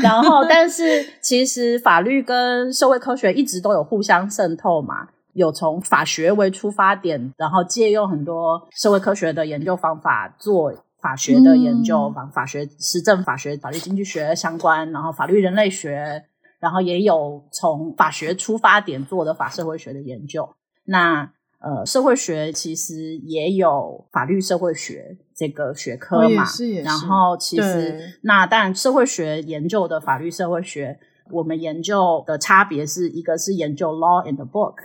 [0.02, 10.74] 然后，但是其实法律跟社会科学一直都有互相渗透嘛，有从法学为出发点，然后借用很多社会科学的研究方法做。
[11.04, 16.24] 法学的研究，法法学、实证法学、法律经济学相关，然后法律人类学，
[16.62, 20.48] 然后也有从法学出发点做的法社会学的研究。
[20.86, 31.00] 那呃，社会学其实也有法律社会学这个学科嘛，哦、也是也是，然后其实那当然，社会学研究的法律社会学，
[31.32, 34.76] 我们研究的差别是一个是研究 law in the book，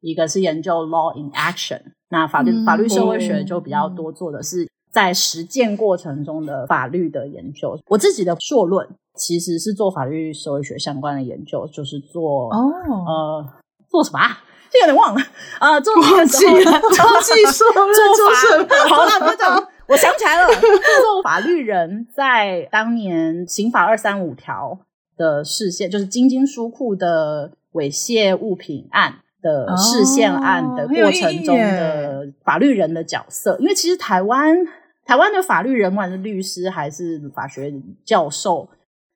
[0.00, 1.80] 一个是研究 law in action。
[2.10, 4.68] 那法律、嗯、法律社会学就比较多做的是。
[4.92, 7.74] 在实践过程中的法律的研究。
[7.86, 12.70] 我自己的硕论其实是做法律社会学相关的研究，就是做哦
[13.06, 13.46] 呃
[13.88, 14.44] 做什么啊？
[14.72, 15.20] 这有点忘了
[15.58, 18.88] 啊、呃，做忘记了，忘记硕论做？
[18.88, 24.78] 好了，不讲，我想起来了，做法律人在当年刑法二三五条
[25.16, 34.56] 的视线，就是金金书库的猥亵物品案的视线案的过程中的法律人的角色，因为其实台湾
[35.04, 37.72] 台湾的法律人，不管是律师还是法学
[38.04, 38.68] 教授。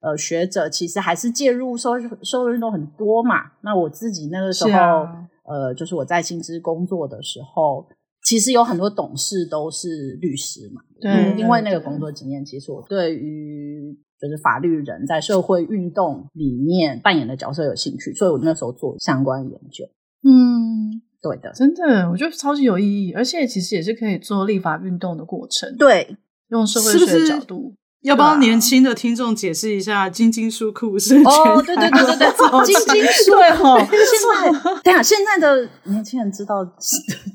[0.03, 3.47] 呃，学者其实还是介入社会社会运动很多嘛。
[3.63, 5.17] 那我自己那个时候，啊、
[5.49, 7.87] 呃，就是我在薪资工作的时候，
[8.23, 10.83] 其实有很多董事都是律师嘛。
[11.01, 19.85] 对、嗯，因为那个工作经验，其实我对于就是法律人在社会运动里面扮演的角色有兴趣，所以我那时候做相关研究。
[20.23, 25.77] 嗯，对的，真的，我觉得超级有意义，而且其实也是可以做立法运动的过程。
[25.77, 26.17] 对，
[26.49, 27.75] 用社会学的角度。
[28.07, 33.79] 是要帮年轻的听众解释一下，金金书库是哦，对对对对对，金金书库。
[33.91, 36.65] 现在，等下现在的年轻人知道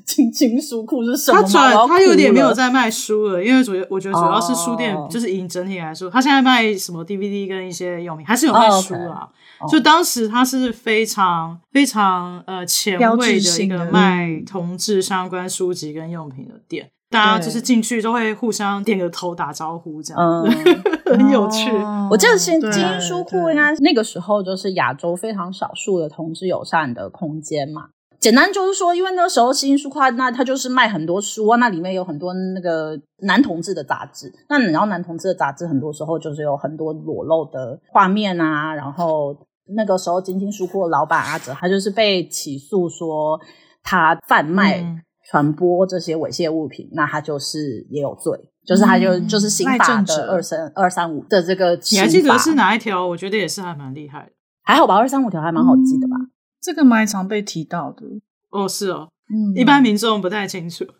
[0.06, 1.46] 金金书库是什么吗？
[1.46, 9.28] 他转，他有点没有在卖书了，因为主要我觉得主要是书店，就是以整体来说，他现在卖什么 DVD 跟一些用品，还是有卖书啊。
[9.70, 16.90] 就当时他是非常非常呃前卫的一个卖同志相关书籍跟用品的店。
[17.12, 20.50] 大家就是进去都会互相点个头打招呼，这样，嗯、
[21.18, 21.70] 很有趣。
[21.70, 27.90] 哦、我记得新精英书库应该那个时候就是亚洲非常少数的同志友善的空间嘛。
[28.18, 34.32] 简单就是说，因为那个时候金金书库那它就是卖很多书啊，那里面有很多那个男同志的杂志。
[34.48, 38.74] 那然后男同志的杂志很多时候就是有很多裸露的画面啊。
[38.74, 39.36] 然后
[39.74, 43.38] 那个时候金金书库的老板阿哲他就是被起诉说
[43.82, 45.02] 他贩卖、嗯。
[45.32, 51.74] 传播这些猥亵物品，那他就是也有罪，就是他就、嗯、就是刑法的二三二三五的这个。
[51.90, 53.06] 你还记得是哪一条？
[53.06, 54.94] 我觉得也是还蛮厉害的，还好吧？
[54.94, 56.16] 二三五条还蛮好记的吧？
[56.20, 58.04] 嗯、这个蛮常被提到的。
[58.50, 60.84] 哦，是哦，嗯，一般民众不太清楚。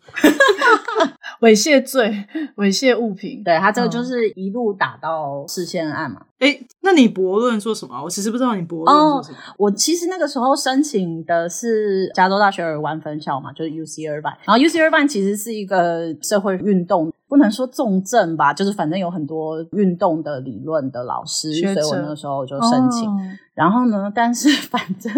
[1.43, 6.23] 猥亵罪、猥亵物品，对，他这个就是一路打到视线案嘛。
[6.39, 8.01] 哎、嗯，那你博论做什么？
[8.01, 9.37] 我其实不知道你博论做什么。
[9.37, 9.55] 哦。
[9.59, 14.37] 我其实那个时候申请的是加州大学尔湾分校嘛，就是 UC Irvine。
[14.45, 23.11] 然后 UC Irvine 其实是一个社会运动，不能说重症吧，就是反正有很多运动的理论的老师，所以我那个时候就申请。
[23.11, 23.19] 哦、
[23.55, 25.13] 然后呢，但是 反正。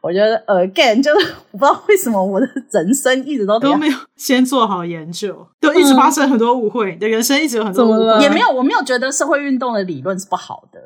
[0.00, 10.78] 我觉得 again 就是我不知道为什么我的人生一直都都没有先做好研究，就一直发生很多误会，你的人生一直有很多误会，也没有我没有觉得社会运动的理论是不好的。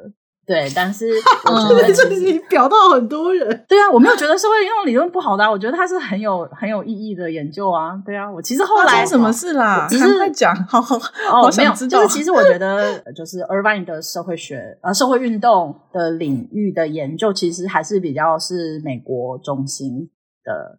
[0.51, 1.07] 对，但是
[1.47, 3.47] 我觉得这你表到很多人。
[3.69, 7.93] 对啊，我没有觉得社会运动理论不好的，啊，我觉得它是很有很有意义的研究啊。
[8.05, 9.87] 对啊，我其实后来什么事啦？
[9.89, 20.11] 只是在讲，好好哦，没有，就是其实我觉得，就是 Irvine 的社会学呃社会运动的领域的研究，其实还是比较是美国中心
[20.43, 20.79] 的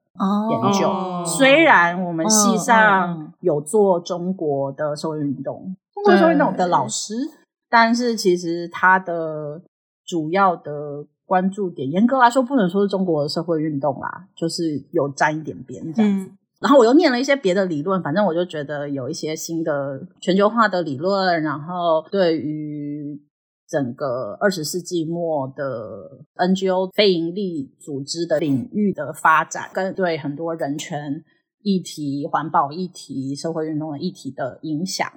[0.50, 0.90] 研究。
[0.90, 7.14] 哦，虽然我们系上有做中国的社会运动，中国社会运动的老师。
[7.72, 9.64] 但是其实它的
[10.06, 16.26] 主要的关注点，严格来说不能说是中国的社会运动啦，就是有沾一点边这样子。
[16.26, 23.18] 嗯、然后我又念了一些别的理论，反正我就觉得有一些新的全球化的理论，然后对于
[23.70, 31.24] 整个二十世纪末的 NGO 非营利组织的领域的发展，跟对很多人权
[31.64, 35.10] 议题、环保议题、社会运动的议题的影响，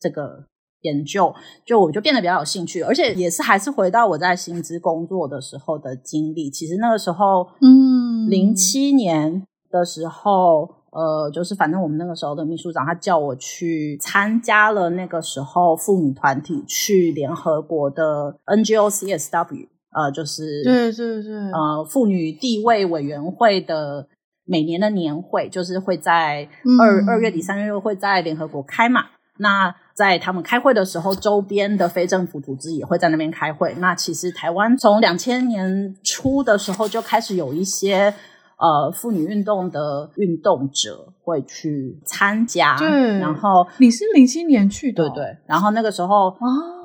[0.00, 0.46] 这个。
[0.84, 6.48] 研究就我就变得比较有兴趣，而且也是还是回到我在薪资工作的时候的经历。
[6.50, 24.06] 其实那个时候，嗯，零七年的时候，呃，就是反正我们那个时候的秘书长他叫我去参加了那个时候妇女团体去联合国的 NGO CSW，呃，就是对对对，呃，妇女地位委员会的
[24.44, 29.06] 每年的年会，就是会在二二月底三月会在联合国开嘛。
[29.38, 33.74] 那在他们开会的时候，周边的非政府组织也会在那边开会。
[33.78, 38.14] 那其实台湾从两千年初的时候就开始有一些
[38.56, 42.76] 呃妇女运动的运动者会去参加。
[42.78, 45.36] 对，然后你是零七年去的，对对。
[45.46, 46.38] 然后那个时候，哦，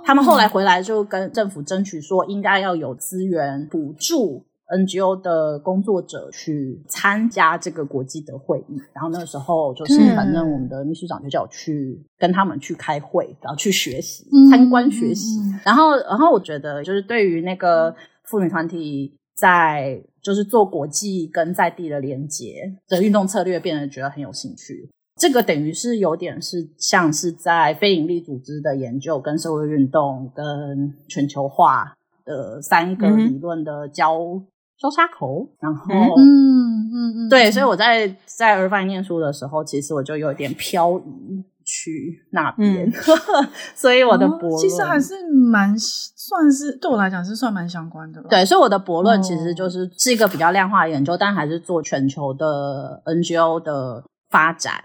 [0.04, 4.46] 他们后来回来就跟政府争取说，应该要有资源补助。
[4.78, 15.40] NGO 的工作者去参加这个国际的会议，然后那个时候就是反正我们的秘书长就叫我去跟他们去开会，然后去学习、参观学习。
[15.64, 17.96] 然后，然后我觉得就是对于那个
[18.26, 24.90] 妇女团体在就是做国际跟在地的连接的运动策略，变得觉得很有兴趣。
[25.16, 31.94] 这个等于是有点是像是在非营利组织的研究、跟社会运动、跟全球化
[32.24, 34.42] 的三个理论的交、
[34.80, 35.50] 嗯、交叉口。
[35.60, 41.46] 然后，嗯嗯嗯，对，所以我在在尔法念书的时候，其实我就有点漂移。
[41.72, 42.92] 去那边，嗯、
[43.78, 48.20] 所以我的博、哦、其实还是蛮算是对我来讲是算蛮相关的。
[48.24, 54.84] 对，所以我的博论其实就是是一个比较量化的研究，哦、但还是做全球的 NGO 的发展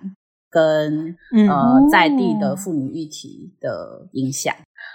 [0.51, 4.55] 跟、嗯、呃在地的妇女议题的影响。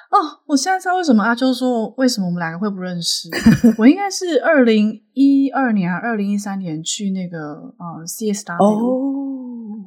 [0.09, 3.29] 哦，我现在知道为什么阿秋说为什么我们两个会不认识。
[3.77, 8.57] 我应该是二零一二年还是二零一三年去那个呃 CSW。
[8.63, 9.38] 哦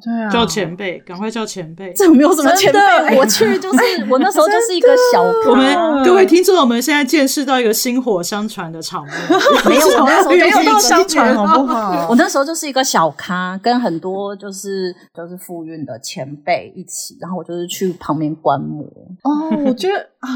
[0.02, 1.92] 对啊，叫前辈，赶快叫前辈。
[1.94, 3.78] 这没有什么前辈，我去就是
[4.10, 5.22] 我那时候就是一个小。
[5.48, 9.14] 我们各位听众，我们现在见识到一个薪火相传的场面。
[9.68, 12.08] 没有，我那时候没有到相传，好不好？
[12.08, 18.84] 我那时候就是一个小咖，跟很多就是就是富运的前辈一起，然后我就是去旁边观摩。
[19.22, 20.28] 哦，我觉得啊。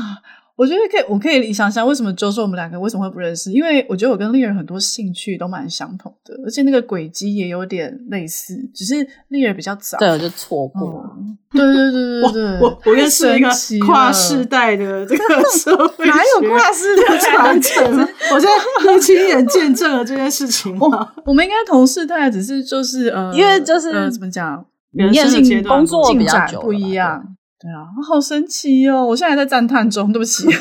[0.56, 3.52] 我觉得可以，我可以想想为什么就说我们两个为什么会不认识？
[3.52, 11.04] 因为我觉得我跟丽儿很多兴趣都蛮相同的，而且那个轨迹也有点类似，只是丽儿比较早，对，我就错过。
[11.18, 13.50] 嗯、对对对对对， 我我认识一个
[13.86, 17.84] 跨世代的这个社会，哪有跨世代传承？
[18.32, 20.74] 我现在亲眼见证了这件事情。
[20.80, 20.88] 我
[21.26, 27.36] 我们应该同世代，只是就是呃，因为就是、呃、怎么讲，人生阶段工作比较久不一样。
[27.58, 29.02] 对啊，好神奇哦！
[29.06, 30.46] 我现在还在赞叹中，对不起，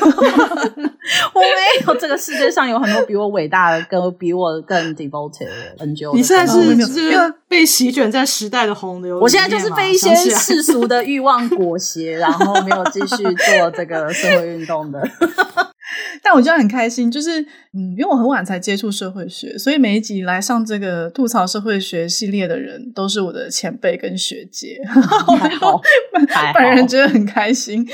[1.34, 1.94] 我没有。
[2.00, 6.14] 这个世界上有很多比我伟大的、跟比我更 devoted 的 NGO。
[6.14, 15.00] 你现在是这个被席卷在时代的洪流，我现在就是被一些世俗的欲望裹挟，然后没有继续做这个社会运动的。
[16.28, 17.40] 但我觉得很开心，就是
[17.72, 24.80] 嗯，因为我很晚才接触社会学，所以每一集来上这个吐槽社会学系列的人都是我的前辈跟学姐，
[25.38, 25.80] 还好，
[26.52, 27.86] 本人觉得很开心。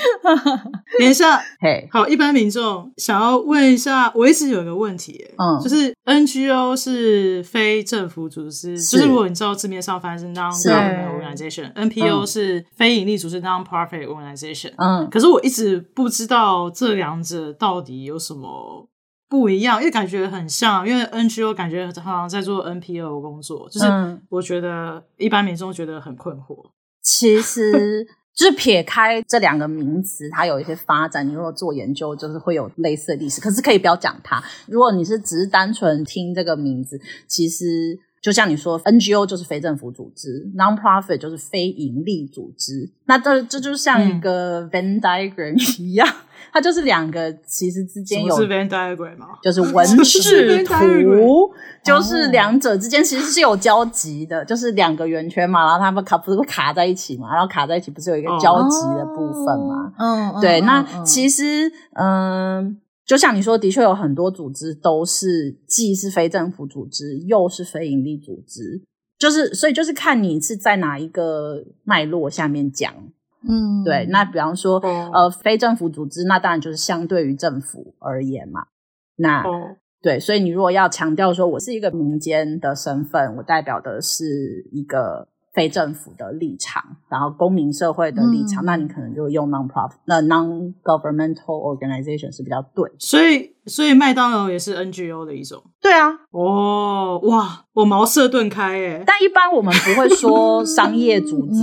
[0.99, 17.93] 等一下， 嘿，好，一般民众想要问一下，我一直有一个问题，嗯，就是 NGO 是非政府组织，就是如果你知道字面上翻译是 non-government organization，NPO 是非盈利组织 non-profit organization，嗯，可是我一直不知道这两者到底。
[18.03, 18.89] 有什么
[19.29, 19.81] 不一样？
[19.81, 23.87] 因为感觉很像，因为 NGO 感觉好像在做 NPO 工作，就是
[24.29, 26.71] 我觉得一般民众觉得很困惑。
[27.03, 31.27] 其实，就是撇开这两个名词，它有一些发展。
[31.27, 33.41] 你如果做研究，就是会有类似的历史。
[33.41, 34.43] 可是可以不要讲它。
[34.67, 42.93] 如果你是只是单纯听这个名字，其实就像你说，NGO 就是非政府组织，Non-profit 就是非营利组织。
[43.07, 46.07] 那这这就像一个 Venn diagram 一样。
[46.09, 46.15] 嗯
[46.51, 49.27] 它就是两个，其实之间有是 Venn diagram 吗？
[49.43, 51.51] 就是 文字图，
[51.85, 59.93] 就是两者之间其实是有交集的，就是两个圆圈嘛，然后它们卡不是会卡在一起嘛，然后卡在一起不是有一个交集的部分嘛？
[59.99, 60.61] 嗯，对。
[60.63, 68.83] 那其实，嗯，就像你说，的确有很多组织都是既是非政府组织，又是非营利组织，
[69.19, 72.95] 就是所以就是看你是在哪一个脉络下面讲。
[73.49, 78.65] 嗯，对，那比方说，哦、呃，非政府组织，那当然就是相对于政府而言嘛。
[79.17, 92.91] 那、哦、对，所以你如果要强调说我是一个民间的身份，我代表的是一个非政府的立场，然后公民社会的立场，嗯、那你可能就用 non-profit，那 non-governmental organization 是比较对。
[92.99, 95.63] 所以，所以麦当劳也是 NGO 的一种。
[95.81, 96.11] 对啊。
[96.31, 99.03] 哦，哇，我茅塞顿开诶。
[99.07, 101.61] 但一般我们不会说商业组织。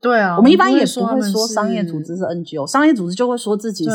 [0.00, 3.90] 对啊，我们一般也不会说商业组织是 NGO，商业组织就会说自己是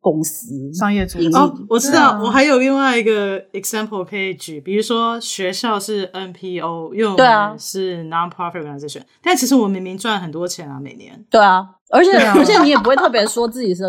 [0.00, 1.28] 公司、啊、商业组织。
[1.36, 11.24] 哦，我知道，啊、我还有另外一个 example 可以举，比如说学校是 NPO，因为我们是 non-profit organization，啊、但其实我明明赚很多钱啊，每年。
[11.30, 13.82] 对啊，而且、啊、而且你也不会特别说自己是，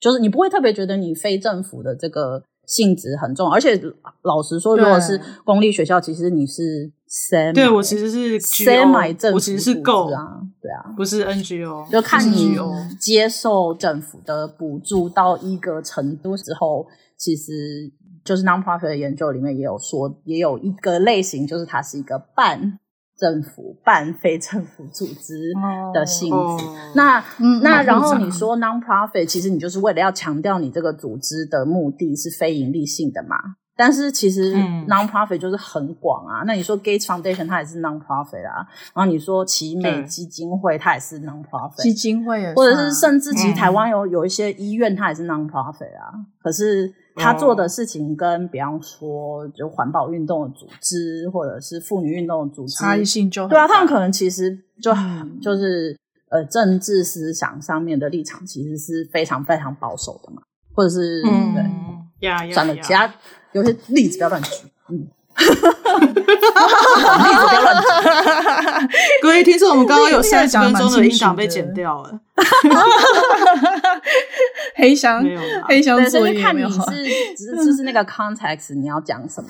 [0.00, 3.78] 就是你不会特别觉得你非政府的这个性质很重，而且
[4.22, 7.52] 老实说，如果是公立学校，其实你是 Sam。
[7.52, 12.56] 对，我其实是 semi 政府，我其实是够啊，对啊，不是 NGO，就看你
[13.00, 17.90] 接受政府的补助到一个程度之后，其实
[18.24, 22.78] 就是 non-profit 的研究里面也有说，也有一个类型，就是它是一个半
[23.20, 25.52] 政府、半非政府组织
[25.92, 26.64] 的性质。
[26.94, 33.36] 那、嗯、那然后你说 non-profit，其实你就是为了要强调你这个组织的目的是非盈利性的嘛。
[33.76, 34.54] 但是其实
[34.88, 55.96] non-profit 就是很广啊，嗯、那你说 Gates Foundation 它也是 non-profit 啊，然后你说奇美基金会它也是 non-profit，基金会也是，或者是甚至其实台湾有有一些医院它也是 non-profit 啊，嗯、可是他做的事情跟比方说就环保运动的组织或者是妇女运动的组织差异性就对啊，他们可能其实就、嗯、就是
[56.30, 60.42] 呃政治思想上面的立场其实是非常非常保守的嘛，
[60.74, 63.12] 或者是、嗯、对呀呀，算了，其他
[63.52, 64.50] 有些例子不要乱举，
[64.88, 65.08] 嗯。
[69.22, 72.20] 各位听众，我们刚刚有三十分钟的音档被剪掉了。
[74.76, 76.80] 黑箱没有，黑箱作业对，看你是
[77.36, 79.48] 只是就是那个 context，你要讲什么？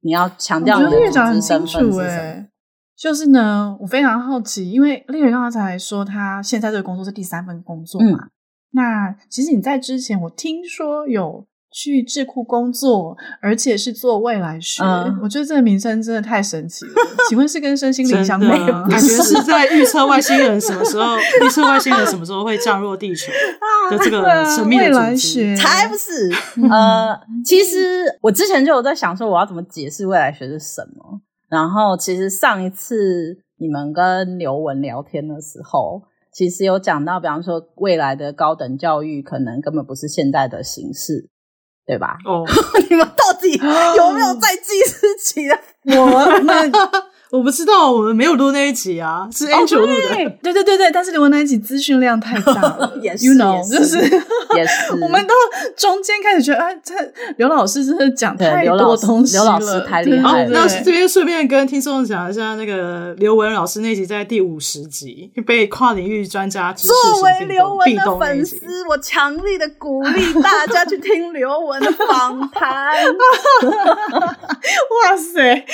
[0.00, 2.02] 你要强调你的组织身份是什么？
[2.02, 2.48] 欸、
[2.96, 8.24] 就是呢，我非常好奇，因为丽人刚才说他现在这个工作是第三份工作嘛。
[8.24, 8.30] 嗯、
[8.72, 11.46] 那其实你在之前，我听说有。
[11.78, 16.90] 去智库工作，而且是做未来学，嗯、我觉得这个名称真的太神奇了。
[17.28, 18.84] 请问是跟身心灵相关吗？
[18.90, 23.30] 感觉是在预测外星人什么时候， 预测外星人什么时候会降落地球
[23.92, 26.28] 的这个神秘的未来学，才不是。
[26.68, 31.20] 呃，其实我之前就有在想说，我要怎么解释未来学是什么。
[31.48, 36.02] 然后，其实上一次你们跟刘文聊天的时候，
[36.32, 41.30] 其实有讲到，比方说未来的高等教育可能根本不是现在的形式。
[41.88, 42.18] 对吧？
[42.26, 42.44] 哦，
[42.90, 43.50] 你们到底
[43.96, 45.58] 有没有在记事情啊？
[45.96, 46.70] 我们
[47.30, 49.92] 我不知道，我们没有录那一集啊，是 Angel 录的。
[50.42, 53.98] 对对对对，但是录那一集资讯量太大了，也是，you know，就是
[54.56, 54.92] 也是。
[55.02, 55.34] 我们到
[55.76, 56.94] 中间开始觉得，哎，这
[57.36, 60.50] 刘老师真的讲太多东西了，刘老师太厉害了。
[60.50, 66.90] 那这边顺便跟听众讲一下，那个刘文老师那集在第五十集被跨领域专家作
[67.22, 68.56] 为刘文的粉丝，
[68.88, 72.94] 我强力的鼓励大家去听刘文的访谈。
[73.68, 75.66] 哇塞！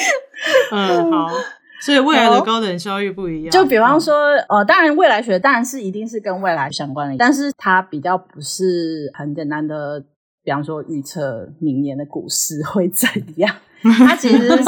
[0.73, 1.29] 嗯，好，
[1.81, 3.51] 所以未来的高等教育不一样。
[3.51, 10.03] 就比方说，嗯、呃，当然未来学当然是一定是跟未来相关的，但是它比较不是很简单的，
[10.43, 13.55] 比方说预测明年的股市会怎样。
[13.83, 14.65] 它其实是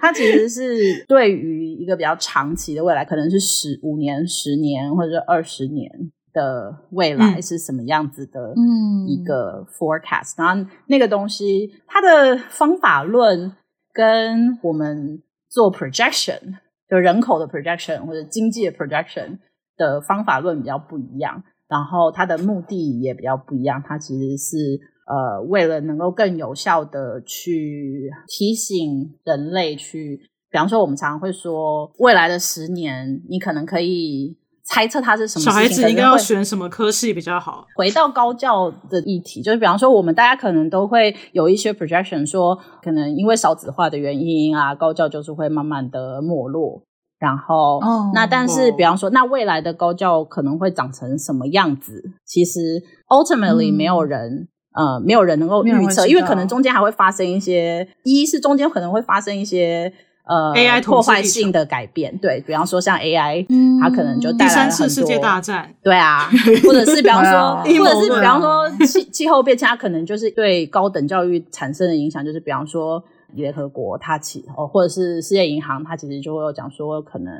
[0.00, 5.90] 它其实是对于一个比较长期的未来，可能是十五年、十年或者二十年
[6.32, 10.34] 的未来是什么样子的，嗯，一个 forecast。
[10.36, 13.52] 嗯、然后那个东西，它的方法论。
[13.94, 16.58] 跟我们做 projection，
[16.90, 19.38] 就人口的 projection 或者经济的 projection
[19.76, 23.82] 的方法论比较不一样，然后它的目的也比较不一样。
[23.86, 30.16] 它其实是呃，为了能够更有效的去提醒人类去，
[30.50, 34.36] 比方说我们常常会说，未来的十年，你可能可以。
[34.66, 35.44] 猜测他是什么？
[35.44, 37.66] 小孩子应该要选什么科系比较好？
[37.76, 46.82] 回到高教的议题，就是比方说，我们大家可能都会有一些 projection，说可能因为少子化的原因啊，高教就是会慢慢的没落。
[47.18, 52.02] 然后，哦、那但是比方说，那未来的高教可能会长成什么样子？
[52.24, 59.92] 其实 ultimately 没有人，嗯、呃，没有人能够预测，因为可能中间还会发生一些，一是中间可能会发生一些。
[60.26, 66.30] 呃，AI 破坏性的改变，对，比方说像 AI，嗯，它可能就带来了很多，第三次世界大战，对啊，
[66.66, 73.04] 或者是比方说，或者是比方说气气候变迁，它可能就是对高等教育产生的影响，就是比方说
[73.34, 77.32] 联合国它其哦，或者是世界银行，它其实就会有讲说，可能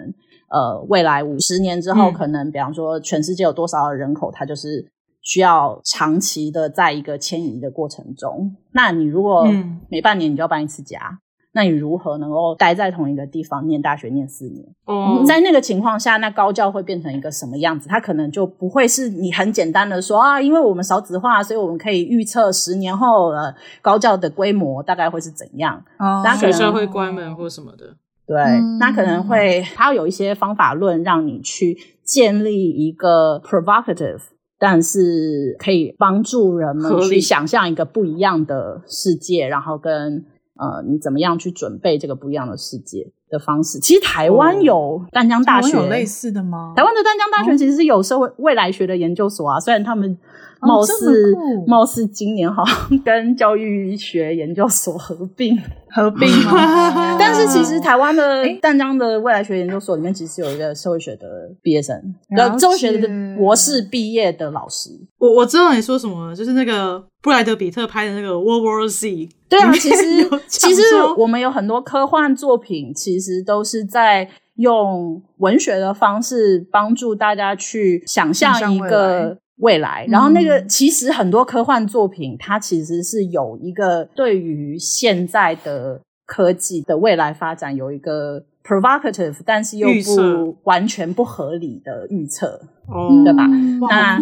[0.50, 4.86] 呃未来五十年之后，嗯、可能比方说全世界有多少的人口，它就是
[5.22, 9.46] 需要长期的在一个迁移的过程中，那你如果
[9.88, 11.18] 每半年你就要搬一次家。
[11.56, 14.66] 那你如何能够待在同一个地方念大学念四年？
[14.88, 17.88] 嗯，在那个情况下，那高教会变成一个什么样子？
[17.88, 25.80] 它可能就不会是你很简单的说啊，因为我们少子化，所以我们可以预测十年后呃高教的规模大概会是怎样？
[26.00, 27.94] 哦，那学校会关门或什么的？
[28.26, 34.22] 对，嗯，那可能会它有一些方法论让你去建立一个 provocative，
[34.58, 40.24] 但是可以帮助人们去想象一个不一样的世界，然后跟。
[40.56, 43.78] 呃，你怎么样去准备这个不一样的世界的方式？
[43.80, 46.72] 其实台湾有淡江大学，有类似的吗？
[46.76, 50.18] 台湾的淡江大学其实是有社会未来学的研究所啊，虽然他们。
[50.60, 51.34] 貌似
[51.66, 55.56] 貌似今年好像跟教育学研究所合并
[55.94, 61.26] 合并嘛， 但是其实台湾的淡江的未来学研究所里面其实有一个社会学的
[61.62, 61.96] 毕业生，
[62.30, 64.90] 然后社会学的博士毕业的老师。
[65.18, 69.28] 我我知道你说什么，就是那个布莱德比特拍的那个 World War Z。
[69.48, 70.82] 对啊，其实其实
[71.16, 79.38] 我们有很多科幻作品，其实都是在用文学的方式帮助大家去想象一个。
[79.56, 93.46] 未来，然后那个其实很多科幻作品，它其实是有一个对于现在的科技的未来发展有一个 provocative，但是又不完全不合理的预测，哦，对吧？
[93.88, 94.18] 那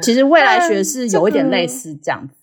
[0.00, 2.34] 其实未来学是有一点类似这样子。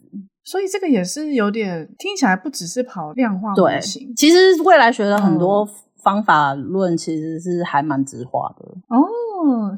[0.44, 5.68] 所以这个也是有点听起来不只是跑量化模型，对，其实未来学的很多
[6.02, 8.66] 方法论其实是还蛮直化的。
[8.88, 9.06] 哦，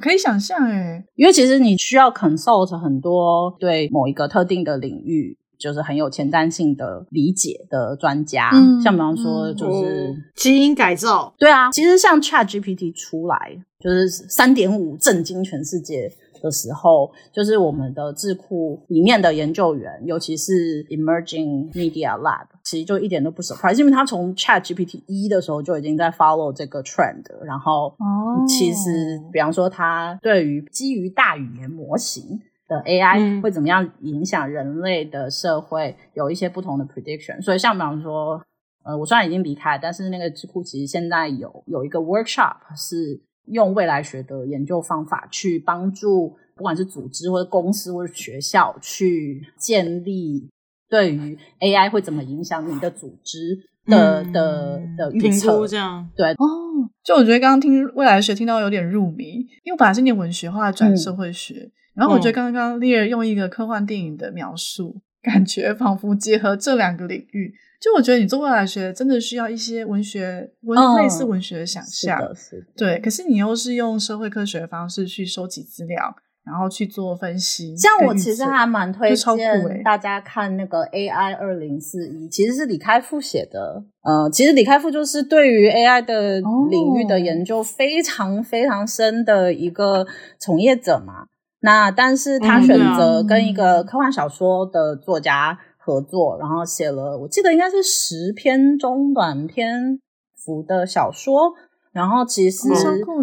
[0.01, 5.37] 可以想象诶，因为其实你需要 consult 很多对某一个特定的领域。
[5.59, 13.37] 就是很有前瞻性的理解的专家，嗯、像比方说就是、嗯、基因改造，对啊，其实像 Chat GPT 出来
[13.79, 16.11] 就是三点五震惊全世界
[16.43, 27.95] 的时候，就是我们的智库里面的研究员，尤其是 Emerging Media Lab，其实就一点都不 surprise，因为他从 Chat GPT 一的时候就已经在 follow 这个 trend，然后
[28.47, 32.39] 其实比方说他对于基于大语言模型。
[32.65, 35.93] 的 AI 会怎么样影响人类的社会？
[36.13, 37.39] 有一些不同的 prediction。
[37.41, 38.41] 所以像比方说，
[38.85, 50.49] 呃，我虽然已经离开，但是那个智库其实现在有有一个 workshop 是用未来学的研究方法去帮助，不管是组织或者公司或者学校去建立
[50.89, 55.67] 对于 AI 会怎么影响你的组织的、嗯、的的预测。
[55.67, 61.55] 这样对哦，就我觉得刚刚听未来学听到有点入迷，因为我本来是念文学，后来转社会学。
[61.55, 67.53] 嗯然后我觉得刚刚 Lear 用一个科幻电影的描述，嗯、感觉仿佛结合这两个领域。
[67.83, 72.65] 就我觉得你做未来学真的需要一些文学文类似文学的想象，是的，是的。
[72.77, 76.15] 对，可是你又是用社会科学的方式去收集资料，
[76.45, 77.75] 然后去做分析。
[77.75, 83.83] 像我其实还蛮推荐大家看那个 AI 二零四一，其实是李开复写的。
[84.03, 90.07] 呃，其实李开复就是对于 AI 的领域的研究非常非常深的一个
[90.39, 91.25] 从业者嘛。
[91.59, 99.99] 那但是他选择跟一个科幻小说的作家合作，嗯、然后写了，我记得应该是十篇中短篇
[100.35, 101.53] 幅的小说。
[101.91, 102.67] 然后其实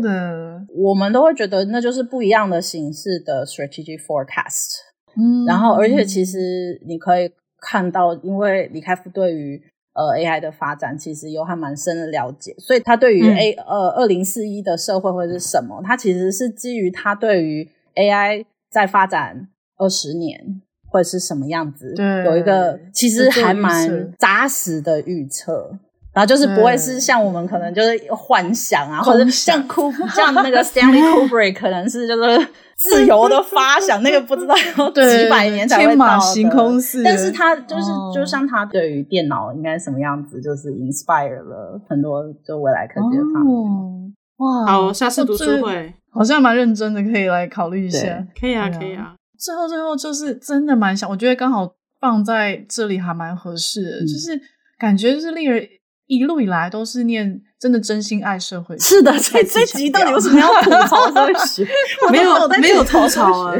[0.00, 4.76] 的，我们都会觉得那就是不一样的形式的 strategic forecast。
[5.16, 7.28] 嗯，然后而且其实你可以
[7.61, 9.61] 看到，因为李开复对于
[9.92, 19.48] 呃 AI 的发展其实有还蛮深的了解，所以他对于 A、嗯、呃二零四一的社会会是什么，他其实是基于他对于 AI 在发展
[19.78, 21.95] 二十年会是什么样子？
[21.97, 25.70] 对，有一个其实还蛮扎实的预测，
[26.12, 35.95] 然后就是不会是像我们可能就是幻想啊， 或者像库像那个 Stanley Kubrick 可能是就是自由的发想，那个不知道要几百年才会到的。
[35.95, 37.84] 天马行空似的，但是他就是
[38.14, 44.14] 就像他对于电脑应该什么样子，就是 inspire 了很多就未来科技的发明。
[44.38, 45.95] 哇，好，下次读书会。
[46.12, 48.26] 好像蛮认真的，可以来考虑一下。
[48.41, 49.14] 可以啊，可以啊。
[49.41, 54.41] 最后，最后就是真的蛮想，我觉得刚好放在这里还蛮合适的，嗯、就是
[54.78, 55.66] 感觉就是 Lear
[56.07, 58.84] 一路以来都是念真的真心爱社会学。
[58.84, 61.66] 是的，这这集到底为什么要吐槽社会学？
[62.11, 63.55] 没有，没有吐槽啊。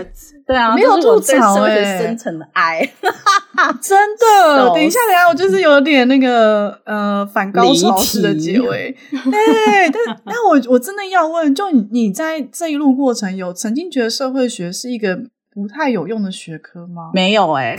[0.47, 2.81] 对啊，没有吐槽哎、欸，深层的爱，
[3.81, 4.71] 真的。
[4.75, 8.97] 等一下，等一下，我就是有点那个呃反高潮式的结尾。
[9.13, 15.21] 对，但但我我真的要问，就你在这一路过程有曾经觉得社会学是一个
[15.53, 17.11] 不太有用的学科吗？
[17.13, 17.79] 没有哎、欸。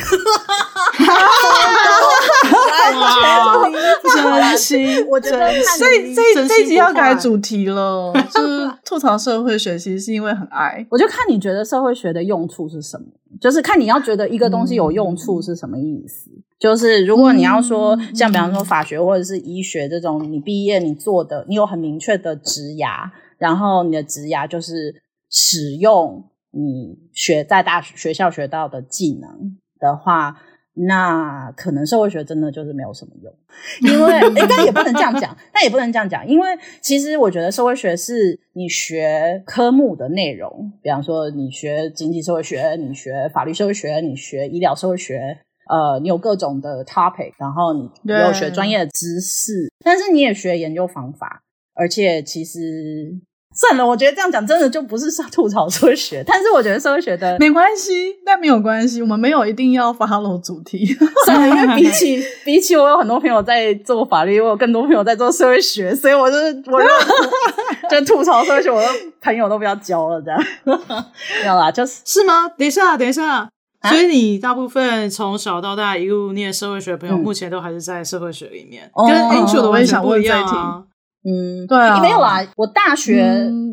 [2.93, 3.69] 哇，
[4.13, 10.85] 真心，我觉得这这这一集要改主题了，就是吐槽社会学，其实是因为很爱。
[10.91, 13.05] 我就看你觉得社会学的用处是什么，
[13.39, 16.29] 就是看你要觉得一个东西有用处是什么意思。
[16.31, 30.41] 嗯、就是如果你要说，像比方说法学或者是医学这种，你毕业你做的，你有很明确的职涯，然后你的职涯就是使用你学在大学学校学到的技能的话。
[30.73, 33.35] 那可能社会学真的就是没有什么用，
[33.91, 36.47] 因为应该也不能这样讲， 但也不能这样讲，因为
[36.81, 45.37] 其实我觉得社会学是你学科目的内容，比方说你学经济社会学，你学法律社会学，你学医疗社会学，
[45.69, 51.43] 呃，你有各种的 topic，然后你有学专业的知识，但是你也学研究方法，
[51.73, 53.19] 而且其实。
[53.53, 60.85] 算了，我觉得这样讲真的就不是吐槽社会学，但是我觉得社会学的没关系，但没有关系，我们没有一定要 follow 主题。
[61.25, 66.87] 算了，因为比起 比起我有很多朋友在做法律，我有更多朋友在做社会学，所以我就是我就
[67.99, 68.87] 就吐槽社会学，我的
[69.21, 72.47] 朋友都不要交了，这样没有啦，就是是吗？
[72.57, 73.49] 等一下，等一下，
[73.81, 80.83] 啊、所以你大部分从小到大一路念社会学的朋友，目前都还是在社会学里面，嗯、跟 Angel 的完全不一样啊。
[81.23, 82.39] 嗯，对啊，没有啊。
[82.57, 83.21] 我大学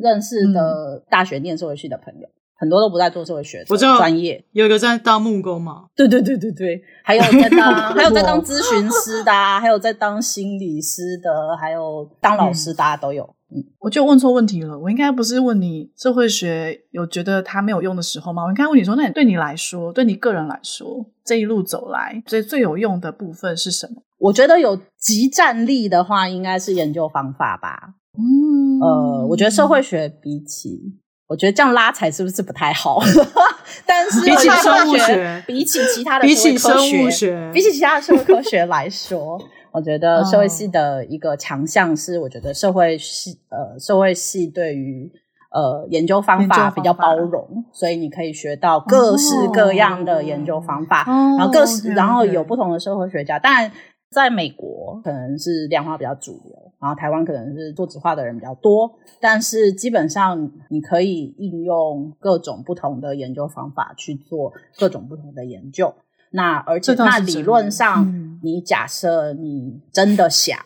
[0.03, 5.87] 认识的大学念社会系的朋友，嗯、很多都不在做社会学专业，有一个在当木工嘛。
[5.97, 13.35] 对对对对对，还有在当 还有在当咨询师的、啊，还有在当心理师的，还有当老师的、啊，大家都有。
[13.51, 14.79] 嗯，我就问错问题了。
[14.79, 18.45] 我应该不是问你社会学有觉得它没有用的时候吗？
[18.45, 24.03] 我应该问你说，那你对你来说，对你个人来说，这一路走来最最有用的部分是什么？
[24.19, 27.95] 我觉得有即战力的话，应该是研究方法吧。
[28.19, 30.81] 嗯，呃，我觉得社会学比起，
[31.29, 33.01] 我觉得这样拉踩是不是不太好？
[33.87, 39.39] 但是比起生物学，比起其他的比起生物学，比起其他的社会科学来说，
[39.73, 45.11] 我觉得社会系的一个强项是，我觉得社会系呃社会系对于
[45.51, 53.71] 呃研究方法比较包容，所以你可以学到各式各样的研究方法，哦、然后各式、哦、然后有不同的社会学家，当然。
[54.11, 58.91] 在美国可能是量化比较主流，然后台湾可能是做质化的人比较多，
[59.21, 65.93] 但是基本上你可以应用各种不同的研究方法去做各种不同的研究。
[66.31, 70.59] 那而且那理论上，嗯、你假设你真的想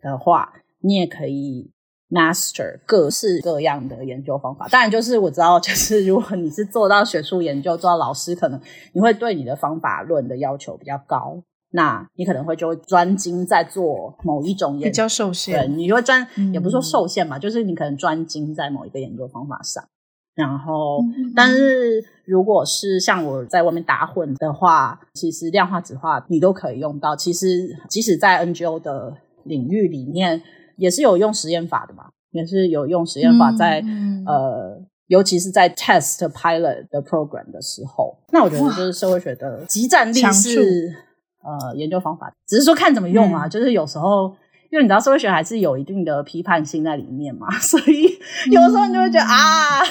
[0.00, 1.70] 的话，你也可以
[2.10, 4.68] master 各式各样的研究方法。
[4.68, 8.60] 当然，就是我知道，就是如果你是做到学术研究，做到老师，可能
[8.92, 11.42] 你会对你的方法论的要求比较高。
[11.74, 19.82] 那你可能会就会专精在做某一种研究，比较受限，对，你就会专，嗯、也不是说受限嘛，就是你可能专精在某一个研究方法上。
[20.34, 27.14] 然后，嗯、但是如果是像我在外面打混的话，其实量化质化你都可以用到。
[27.14, 30.42] 其实即使在 NGO 的领域里面，
[30.76, 38.16] 也是有用实验法的嘛，也是有用实验法在、嗯、呃，尤其是在 test pilot 的 program 的时候。
[38.32, 40.94] 那我觉得就是社会学的即战力是。
[41.44, 44.32] 呃，研究方法只是说看怎么用啊，嗯、就是有时候，
[44.70, 48.16] 因为你知道社会学还是有一定的批判性在里面嘛， 所以
[48.48, 49.82] 有时候你就会觉得、嗯、啊，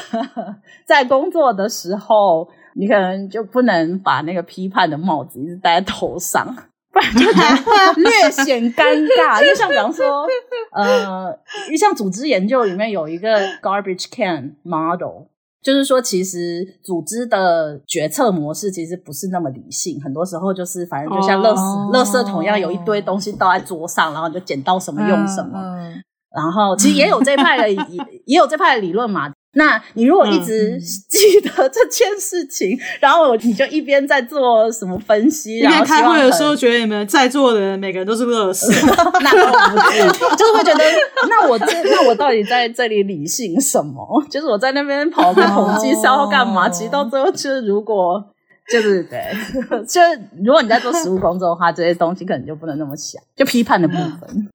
[0.91, 6.45] 在工作的时候，你可能就不能把那个批判的帽子一直戴在头上，
[6.91, 8.83] 不然就觉得略显尴
[9.17, 9.41] 尬。
[9.41, 10.27] 因为像比方说，
[10.73, 11.33] 呃，
[11.67, 15.27] 因为像组织研究里面有一个 garbage can model。
[15.63, 21.95] 就是说，其实组织的决策模式其实不是那么理性，很多时候就是反正就像垃圾、oh.
[21.95, 25.59] 垃圾桶一样，有一堆东西倒在桌上，然后就捡到什么用什么。
[25.59, 26.01] Uh, uh.
[26.35, 27.77] 然后其实也有这派的，也
[28.25, 29.31] 也有这派的理论嘛。
[29.53, 38.65] 那你如果一直记得这件事情，嗯、 然后你就一边在做什么分析，然后开会的时候觉得你们在座的人每个人都是乐事，
[39.21, 40.03] 那我不是，
[40.37, 40.83] 就是会觉得
[41.29, 44.23] 那我这那我到底在这里理性什么？
[44.31, 46.69] 就是我在那边跑个统计是要干嘛？
[46.69, 48.23] 其实到最后就是如果
[48.71, 49.21] 就是对，
[49.85, 54.49] 就是如果你在做实务工作的话，这些东西可能就不能那么想，就批判的部分。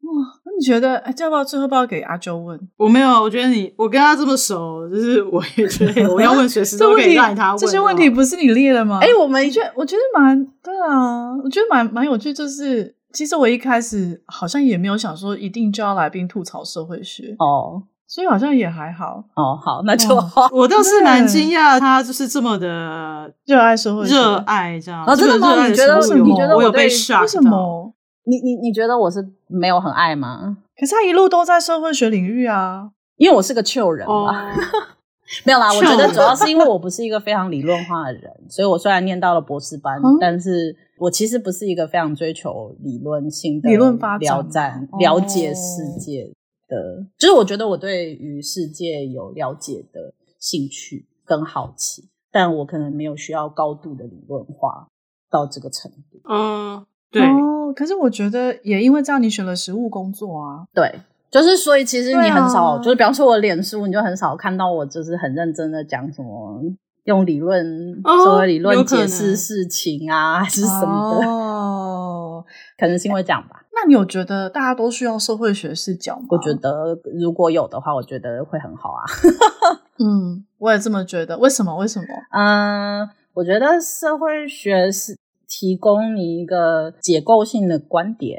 [0.59, 2.59] 你觉得，哎，要不要最后不要给阿周问？
[2.77, 7.59] 我没有，我觉得你，我跟他这么熟，就是 我也觉得我要问随时都可以让他问。
[7.59, 8.99] 这些问题不是你列的吗？
[9.03, 12.33] 哎，我们觉得，我觉得蛮对啊，我觉得蛮蛮有趣。
[12.33, 19.59] 就是其实我一开始好像也没有想说一定就要来宾吐槽社会学哦，所以好像也还好哦。
[19.63, 20.49] 好，那就好。
[20.53, 25.05] 我倒是蛮惊讶，他就是这么的热爱社会学，热爱这样。
[25.05, 25.67] 啊，真的吗？
[25.67, 25.99] 你觉得？
[26.17, 27.21] 你觉得我有被 shock 到？
[27.23, 27.93] 为什么？
[28.27, 30.59] 你你你觉得我是没有很爱吗？
[30.79, 34.51] 可是他一路都在社会学领域啊，因为我是个 chill 人嘛。
[34.51, 34.55] Oh.
[35.45, 46.31] 没有啦，我觉得主要是因为我不是一个非常理论化的人，所以我虽然念到了博士班，嗯、但是我其实不是一个非常追求理论性的理论发展、了解世界
[46.69, 46.77] 的。
[46.77, 47.07] Oh.
[47.19, 54.87] 就是我觉得我对于世界有了解的兴趣跟好奇，但我可能没有需要高度的理论化
[55.29, 56.21] 到这个程度。
[56.29, 56.87] 嗯。
[57.17, 57.21] Uh.
[57.21, 60.65] 对哦，可是我觉得也因为这样，你选了实务工作啊。
[60.75, 61.01] 对，
[61.31, 66.61] 就是所以其实你很少，啊、就是比方说我脸书，你就很少看到我就是很认真的讲什么
[67.05, 71.27] 用理论、哦、社会理论解释事情啊，还是什么的。
[71.29, 72.45] 哦，
[72.79, 73.63] 可能是因为这样吧。
[73.73, 76.27] 那你有觉得大家都需要社会学视角吗？
[76.31, 79.05] 我觉得如果有的话，我觉得会很好啊。
[80.01, 81.37] 嗯，我也这么觉得。
[81.39, 81.77] 为什么？
[81.77, 82.07] 为什么？
[82.31, 85.17] 嗯，我觉得社会学是。
[85.49, 88.39] 提供你一个解构性的观点，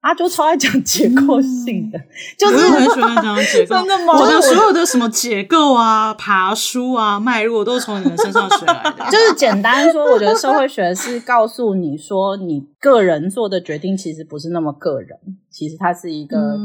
[0.00, 2.04] 阿周超爱讲结构性的，嗯、
[2.38, 3.74] 就是我很喜欢讲结构。
[3.78, 4.18] 真的吗？
[4.18, 9.04] 我的所有的什么结构啊、爬书啊、脉络，都是从你们身上学来的。
[9.10, 15.18] 就是简单说，我觉得社会学是告诉你说，你个人做的决定其实不是那么个人，
[15.50, 16.56] 其实它是一个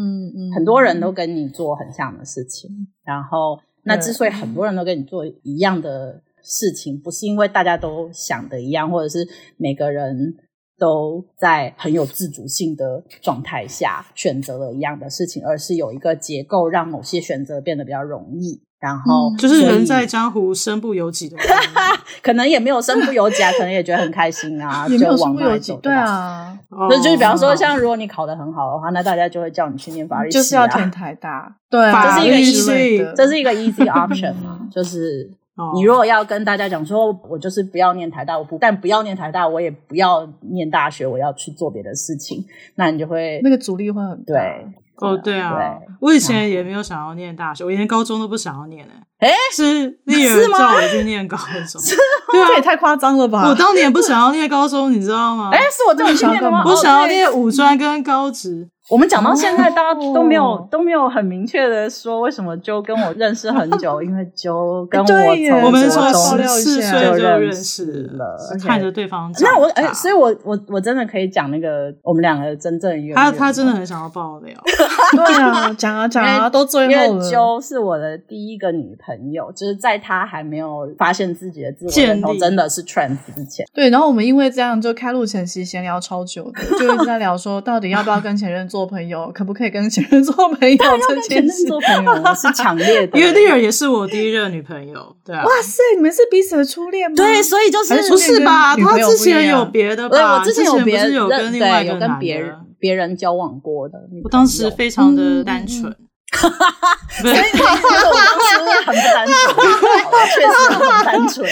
[0.56, 2.70] 很多人都跟你做很像的事情。
[2.70, 6.22] 嗯、然后，那之所以很多人都跟你做一样的。
[6.44, 9.28] 事情不是因为大家都想的一样，或者是
[9.58, 10.36] 每个人
[10.78, 18.62] 都在很有自主性的状态下选择了一样的事情，而是有一个结构让某些选择变得比较容易。
[18.80, 21.38] 然后、嗯、就是人在江湖身不由己的，
[22.22, 26.60] 可能也没有身不由己啊，可能也觉得很开心啊， 也没有身不由己，对啊。
[26.90, 35.32] 就就是比方说，像如果你考得很好的话，那大家就会叫你去念法律系、啊，就是要填台大，对啊，这是一个 easy，这是一个 easy option 嘛， 就是。
[35.76, 42.44] 你如果要跟大家讲说，我就是不要念台大，我不但不要念台大，我也不要念大学，我要去做别的事情，
[42.76, 44.34] 那你就会那个阻力会很大。
[44.34, 45.96] 对，哦，对啊，对。
[46.02, 48.94] 我以前也没有想要念大学，我连高中都不想要念呢。
[49.24, 51.82] 哎，是丽儿叫我去念高中，
[52.32, 53.48] 对啊，这也太夸张了吧！
[53.48, 55.50] 我当年不想要念高中，你知道吗？
[55.54, 56.64] 哎，是我叫你去念的吗？
[56.66, 58.70] 我想要念五专跟高职。
[58.90, 69.32] 我们讲到现在，大家都没有、哦、都没有很明确的说为什么就跟我认识很久， 因为就跟我从我们从十四岁就认识了，看着对方。
[69.40, 73.16] 那我哎，所以我我我真的可以讲那个我们两个真正原因。
[73.16, 74.54] 他他真的很想要爆料，
[75.16, 77.08] 对啊，讲啊讲啊，都最后了。
[77.08, 83.66] 因为啾是我的第一个女朋友，就是在他还没有发现自己的自我认同真的是 trans 之前。
[83.74, 90.78] 对，然后我们因为这样就开录前期闲聊超久的，就一直在聊说到底要不要跟前任做朋友，可不可以跟前任做朋友？
[90.84, 93.20] 要跟前任做朋友，我是强烈的。
[93.20, 95.44] 因为丽儿也是我第一任女朋友，对啊。
[95.44, 97.16] 哇塞，你们是彼此的初恋吗？
[97.16, 98.76] 对，所以就是不是吧？
[98.76, 100.16] 他之前有别的吧？
[100.16, 103.98] 对，我之前有别人有跟另外有跟别人别人交往过的。
[104.24, 105.96] 我当时非常的单纯。
[106.34, 107.70] 所以你觉得
[108.10, 108.54] 我当时
[108.86, 109.34] 很不单纯，
[110.34, 111.48] 确实很单纯。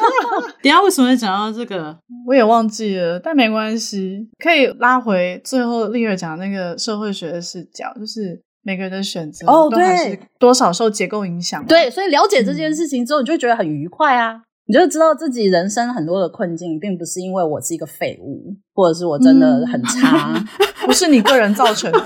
[0.62, 1.96] 等下为什么会讲到这个？
[2.26, 11.64] 我也忘记了，但没关系，可以拉回最后丽儿讲那个社会学的视角，就是每个人的选择哦，对，多少受结构影响。
[11.66, 14.40] 对，所以了解这件事情之后，你就会觉得很愉快啊。
[14.66, 20.46] 你就知道自己人生很多的困境，并不是因为我是一个废物，或者是我真的很差，嗯、
[20.86, 22.00] 不是你个人造成的，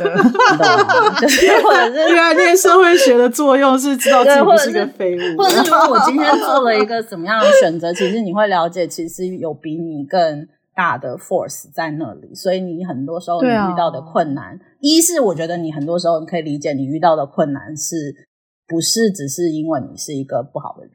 [1.20, 18.14] 就是或者是原来念社会学的作用是知道自己不是个废物，或者是说我今天做了一个怎么样的选择，其实你会了解，其实有比你更大的 force 在那里，所以你很多时候你遇到的困难，啊、一是我觉得你很多时候你可以理解你遇到的困难是
[18.66, 20.92] 不是只是因为你是一个不好的人。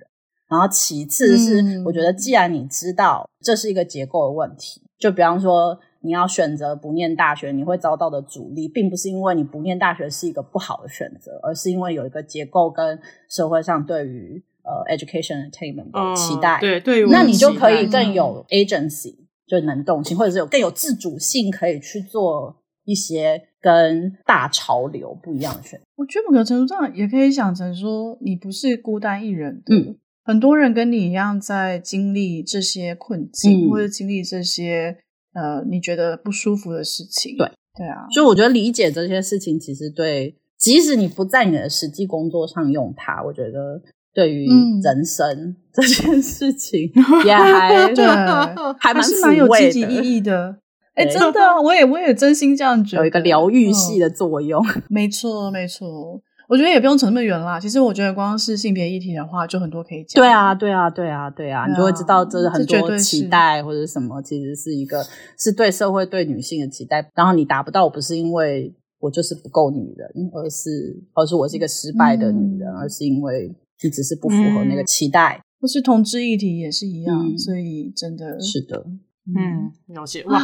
[0.50, 13.00] 然后其次是，我觉得既然你知道这是一个结构的问题，就比方说你要选择不念大学，你会遭到的阻力，并不是因为你不念大学是一个不好的选择，而是因为有一个结构跟
[13.30, 16.60] 社会上对于呃 education attainment 的期待。
[16.60, 19.16] 对对，那你就可以更有 agency，
[19.48, 25.86] 就能动性，或者是有更有自主性，可以去做一些跟大潮流不一样的选择。
[25.96, 29.76] 我觉得某个程度上也可以想成说，你不是孤单一人的。
[29.76, 29.96] 嗯
[30.26, 34.98] 很多人跟你一样在经历这些困境，嗯、或者经历这些
[35.34, 37.36] 呃你觉得不舒服的事情。
[37.38, 43.82] 对对啊，所以我觉得理解这些事情，其实对，即使你不在你的实际工作上用它，我觉得
[44.14, 44.48] 对于
[44.84, 46.92] 人生这件事情
[47.26, 48.06] 也还对，
[48.80, 50.58] 还蛮蛮有积极意义的。
[50.94, 54.64] 哎，真的，我也我也真心这样觉得，有一个疗愈系的作用。
[54.76, 56.22] 嗯、 没错，没错。
[56.54, 57.60] 我觉得也不用扯那么远啦。
[57.60, 60.22] 其实我觉得光是性别议题的话，就很多可以讲。
[60.22, 65.04] 对啊，对啊，对啊，对啊，你就会知道这是很多期待或者什么，其实是一个
[65.36, 67.10] 是对社会对女性的期待。
[67.16, 73.52] 然后你达不到，不是因为我就是不够女人，而是而是我是一个失败的女人，嗯、而是因为
[73.84, 75.42] 你只是不符合那个期待。
[75.60, 78.86] 或、嗯、是同志议题也是一样，嗯、所以真的是的，
[79.26, 80.40] 嗯，了解哇，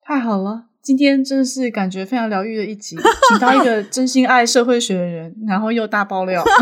[0.00, 0.68] 太好了。
[0.82, 2.96] 今天真是感觉非常疗愈的一集，
[3.30, 6.42] 请到一个真心爱社会学的人，然后又大爆料。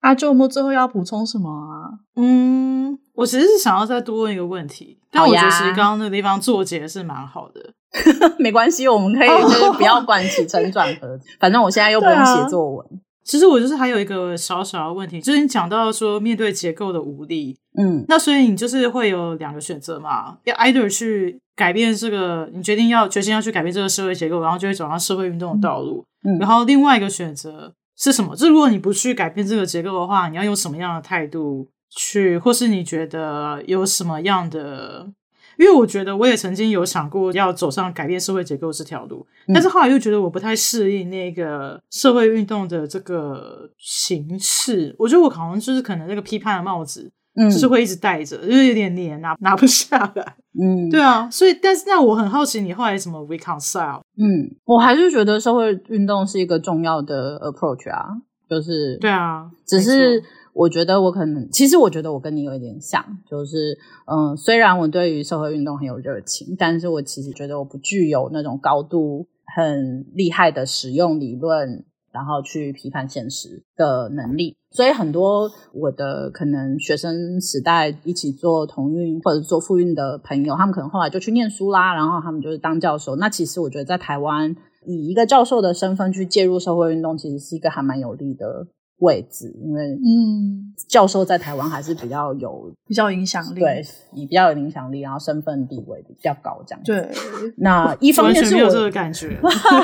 [0.00, 1.90] 阿周，有没有最后要补充什么啊？
[2.16, 7.72] 嗯，我其实是想要再多问一个问题，但我觉得其实刚刚那个地方做结是蛮好的。
[8.38, 12.86] 没关系，我们可以就是不要管起承转合，反正我现在又不用写作文。
[13.24, 28.36] 其实我就是还有一个小小的问题，就是你讲到说面对结构的无力，嗯，那所以你就是会有两个选择嘛，要 either 去改变这个，你决定要决心要去改变这个社会结构，然后就会走上社会运动的道路，嗯，然后另外一个选择是什么？
[28.36, 35.10] 就如果你不去改变这个结构的话，你要用什么样的态度去，或是你觉得有什么样的？
[35.58, 44.94] 因为我觉得我也曾经有想过要走上改变社会结构这条路，但是后来又觉得我不太适应那个社会运动的这个形式。
[44.98, 50.36] 我觉得我好像就是可能那个批判的帽子，嗯，就是会一直戴着，就是有点黏，拿拿不下来。
[50.60, 51.30] 嗯， 对啊。
[51.30, 54.00] 所以，但是那我很好奇，你后来怎么 reconcile？
[54.16, 58.06] 嗯，我还是觉得社会运动是一个重要的 approach 啊，
[58.48, 60.22] 就是对啊，只是。
[60.58, 63.76] 我觉得我可能，其实我觉得我跟你有一点像，就是
[64.10, 71.84] 嗯，虽然我对于社会运动很有热情，但是我其实觉得我不具有那种高度很厉害的使用理论，
[72.16, 74.56] 然后去批判现实的能力。
[74.70, 83.16] 所以很多我的可能学生时代一起做同运或者做复运的朋友，他们可能后来就去念书啦，然后他们就是当教授。
[83.16, 84.56] 那其实我觉得在台湾
[84.86, 88.66] 以一个教授的身份去介入社会运动，其实是一个还蛮有利的。
[88.98, 93.84] 位置，因为嗯，教授在台湾还是比较有比较影响力，对，
[94.14, 96.92] 你比较有影响力，然后身份地位比较高，这样子。
[96.92, 97.10] 对，
[97.58, 99.38] 那一方面是我有这个感觉，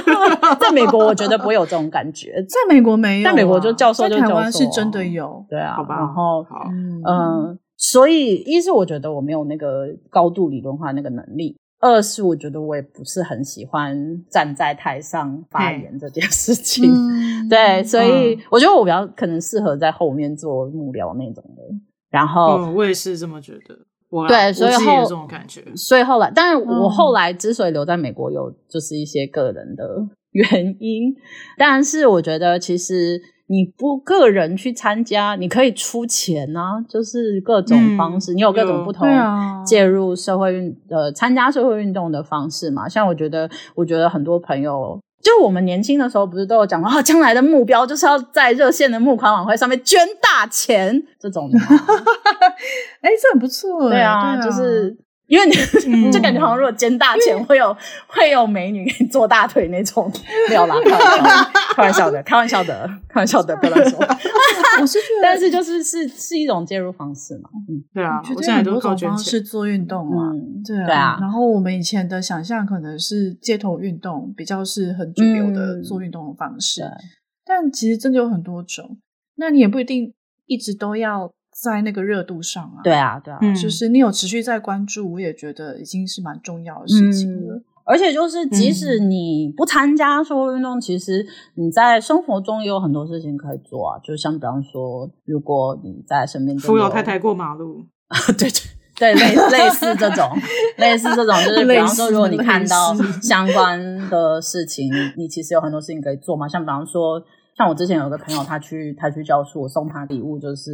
[0.60, 11.56] 在美国我觉得不会有这种感觉， 在美国没有，在美国就教授就教授，台湾是真的有，对啊，好吧，然后好，嗯、呃，所以一是我觉得我没有那个高度理论化那个能力。
[11.82, 21.62] 二是我觉得我也不是很喜欢站在台上发言这件事情，嗯、 对，所以我觉得我比较可能适合在后面做幕僚那种的。
[22.08, 23.76] 然后，嗯、我也是这么觉得。
[24.08, 31.14] 我对，所以后这种感觉，所以后来，但是我后来之所以留在美国，有就是一些个人的原因。
[31.58, 33.20] 但是我觉得其实。
[33.46, 39.08] 你不个人去参加，你可以出钱啊，就是各种方式，嗯、你有各种不同
[39.66, 42.88] 介入社会运呃参加社会运动的方式嘛。
[42.88, 51.58] 像我觉得，我觉得很多朋友，就我们年轻的时候，不是都有讲过啊，将来的目标就是要在热线的募款晚会上面捐大钱这种的。
[53.02, 54.96] 哎、欸，这很不错，对啊，对啊，就是。
[55.32, 55.54] 因为你
[56.12, 57.74] 就感觉好像如果捐大钱会有
[58.06, 60.12] 会有美女给你做大腿那种，
[60.50, 60.74] 没有啦，
[61.74, 63.98] 开玩笑的，开玩笑的，开玩笑的，开玩笑的，不能说。
[64.78, 71.16] 我是觉得，但是就是是是一种介入方式嘛，嗯，对啊，我现在很多种方式做运动嘛，嗯、对啊，对啊。
[71.18, 76.92] 然后我们以前的想象可能是街头运动比较是很主流的做运动的方式，嗯、
[77.46, 78.98] 但其实真的有很多种，
[79.36, 80.12] 那你也不一定
[80.44, 81.32] 一直都要。
[81.52, 87.56] 在那个热度上啊，对啊，对啊，就是你有持续在关注，我也觉得已经是蛮重要的事情了。
[87.56, 91.24] 嗯、而且就是，即使你不参加社会运动，嗯、其实
[91.54, 93.98] 你在生活中也有很多事情可以做啊。
[94.02, 97.84] 就像比方说，如果你在身边扶老太太过马路，
[98.38, 98.60] 对对
[98.98, 100.30] 对，类类似这种，
[100.78, 103.78] 类似这种， 就是比方说，如果你看到相关
[104.08, 106.48] 的事情，你其实有很多事情可以做嘛。
[106.48, 107.22] 像比方说。
[107.56, 110.70] 像我之前有个朋友，他去他去教书，我送他礼物就是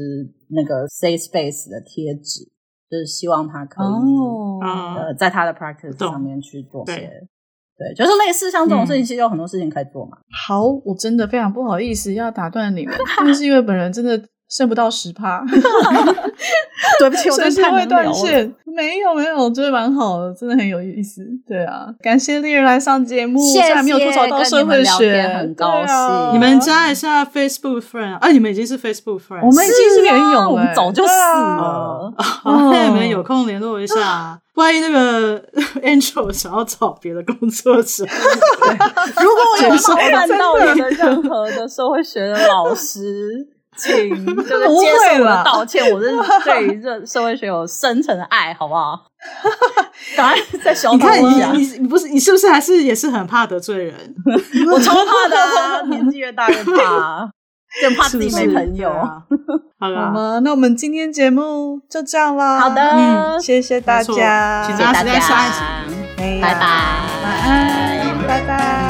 [0.49, 2.45] 那个 Safe Space 的贴纸，
[2.89, 6.95] 就是希望他可以、哦、呃在他的 practice 上面去做些，
[7.76, 10.18] 对，就是类似像这种事情，其实有很多事情可以做嘛。
[10.47, 14.22] 好，我真的非常不好意思要打断你们， 但是因为本人真的。
[14.49, 15.45] 剩不到十趴，
[16.99, 18.55] 对不起，我真的会断线。
[18.65, 21.23] 没有没有，真的蛮好的，真的很有意思。
[21.47, 25.95] 对啊，感谢丽人来上节目，谢谢，没有吐槽到社会学，很高兴。
[25.95, 32.13] 啊、你们加一下 Facebook friend，哎、啊，你们已经是 Facebook friend，我们已经是连友了，我们早就死了。
[32.45, 35.43] 那你们有空联络一下，万一那个
[35.83, 39.71] Angel 想要找别的工作者，如果我有
[40.17, 43.47] 看到你的任何的社会学的老师。
[43.79, 46.11] 请就是接受我的道歉，我是
[46.45, 49.01] 对于这社会学有深层的爱，好不好？
[50.16, 51.53] 赶快再消化一下。
[51.53, 53.95] 你你不是你是不是还是也是很怕得罪人？
[54.72, 57.29] 我超怕的啊，年纪越大越怕，
[57.81, 58.91] 就怕自己没朋友。
[59.81, 62.59] 好了，好，那我们今天节目就这样啦。
[62.61, 66.61] 好的，谢谢大家，谢谢大家，下一集拜拜，
[67.22, 68.88] 晚安，拜拜。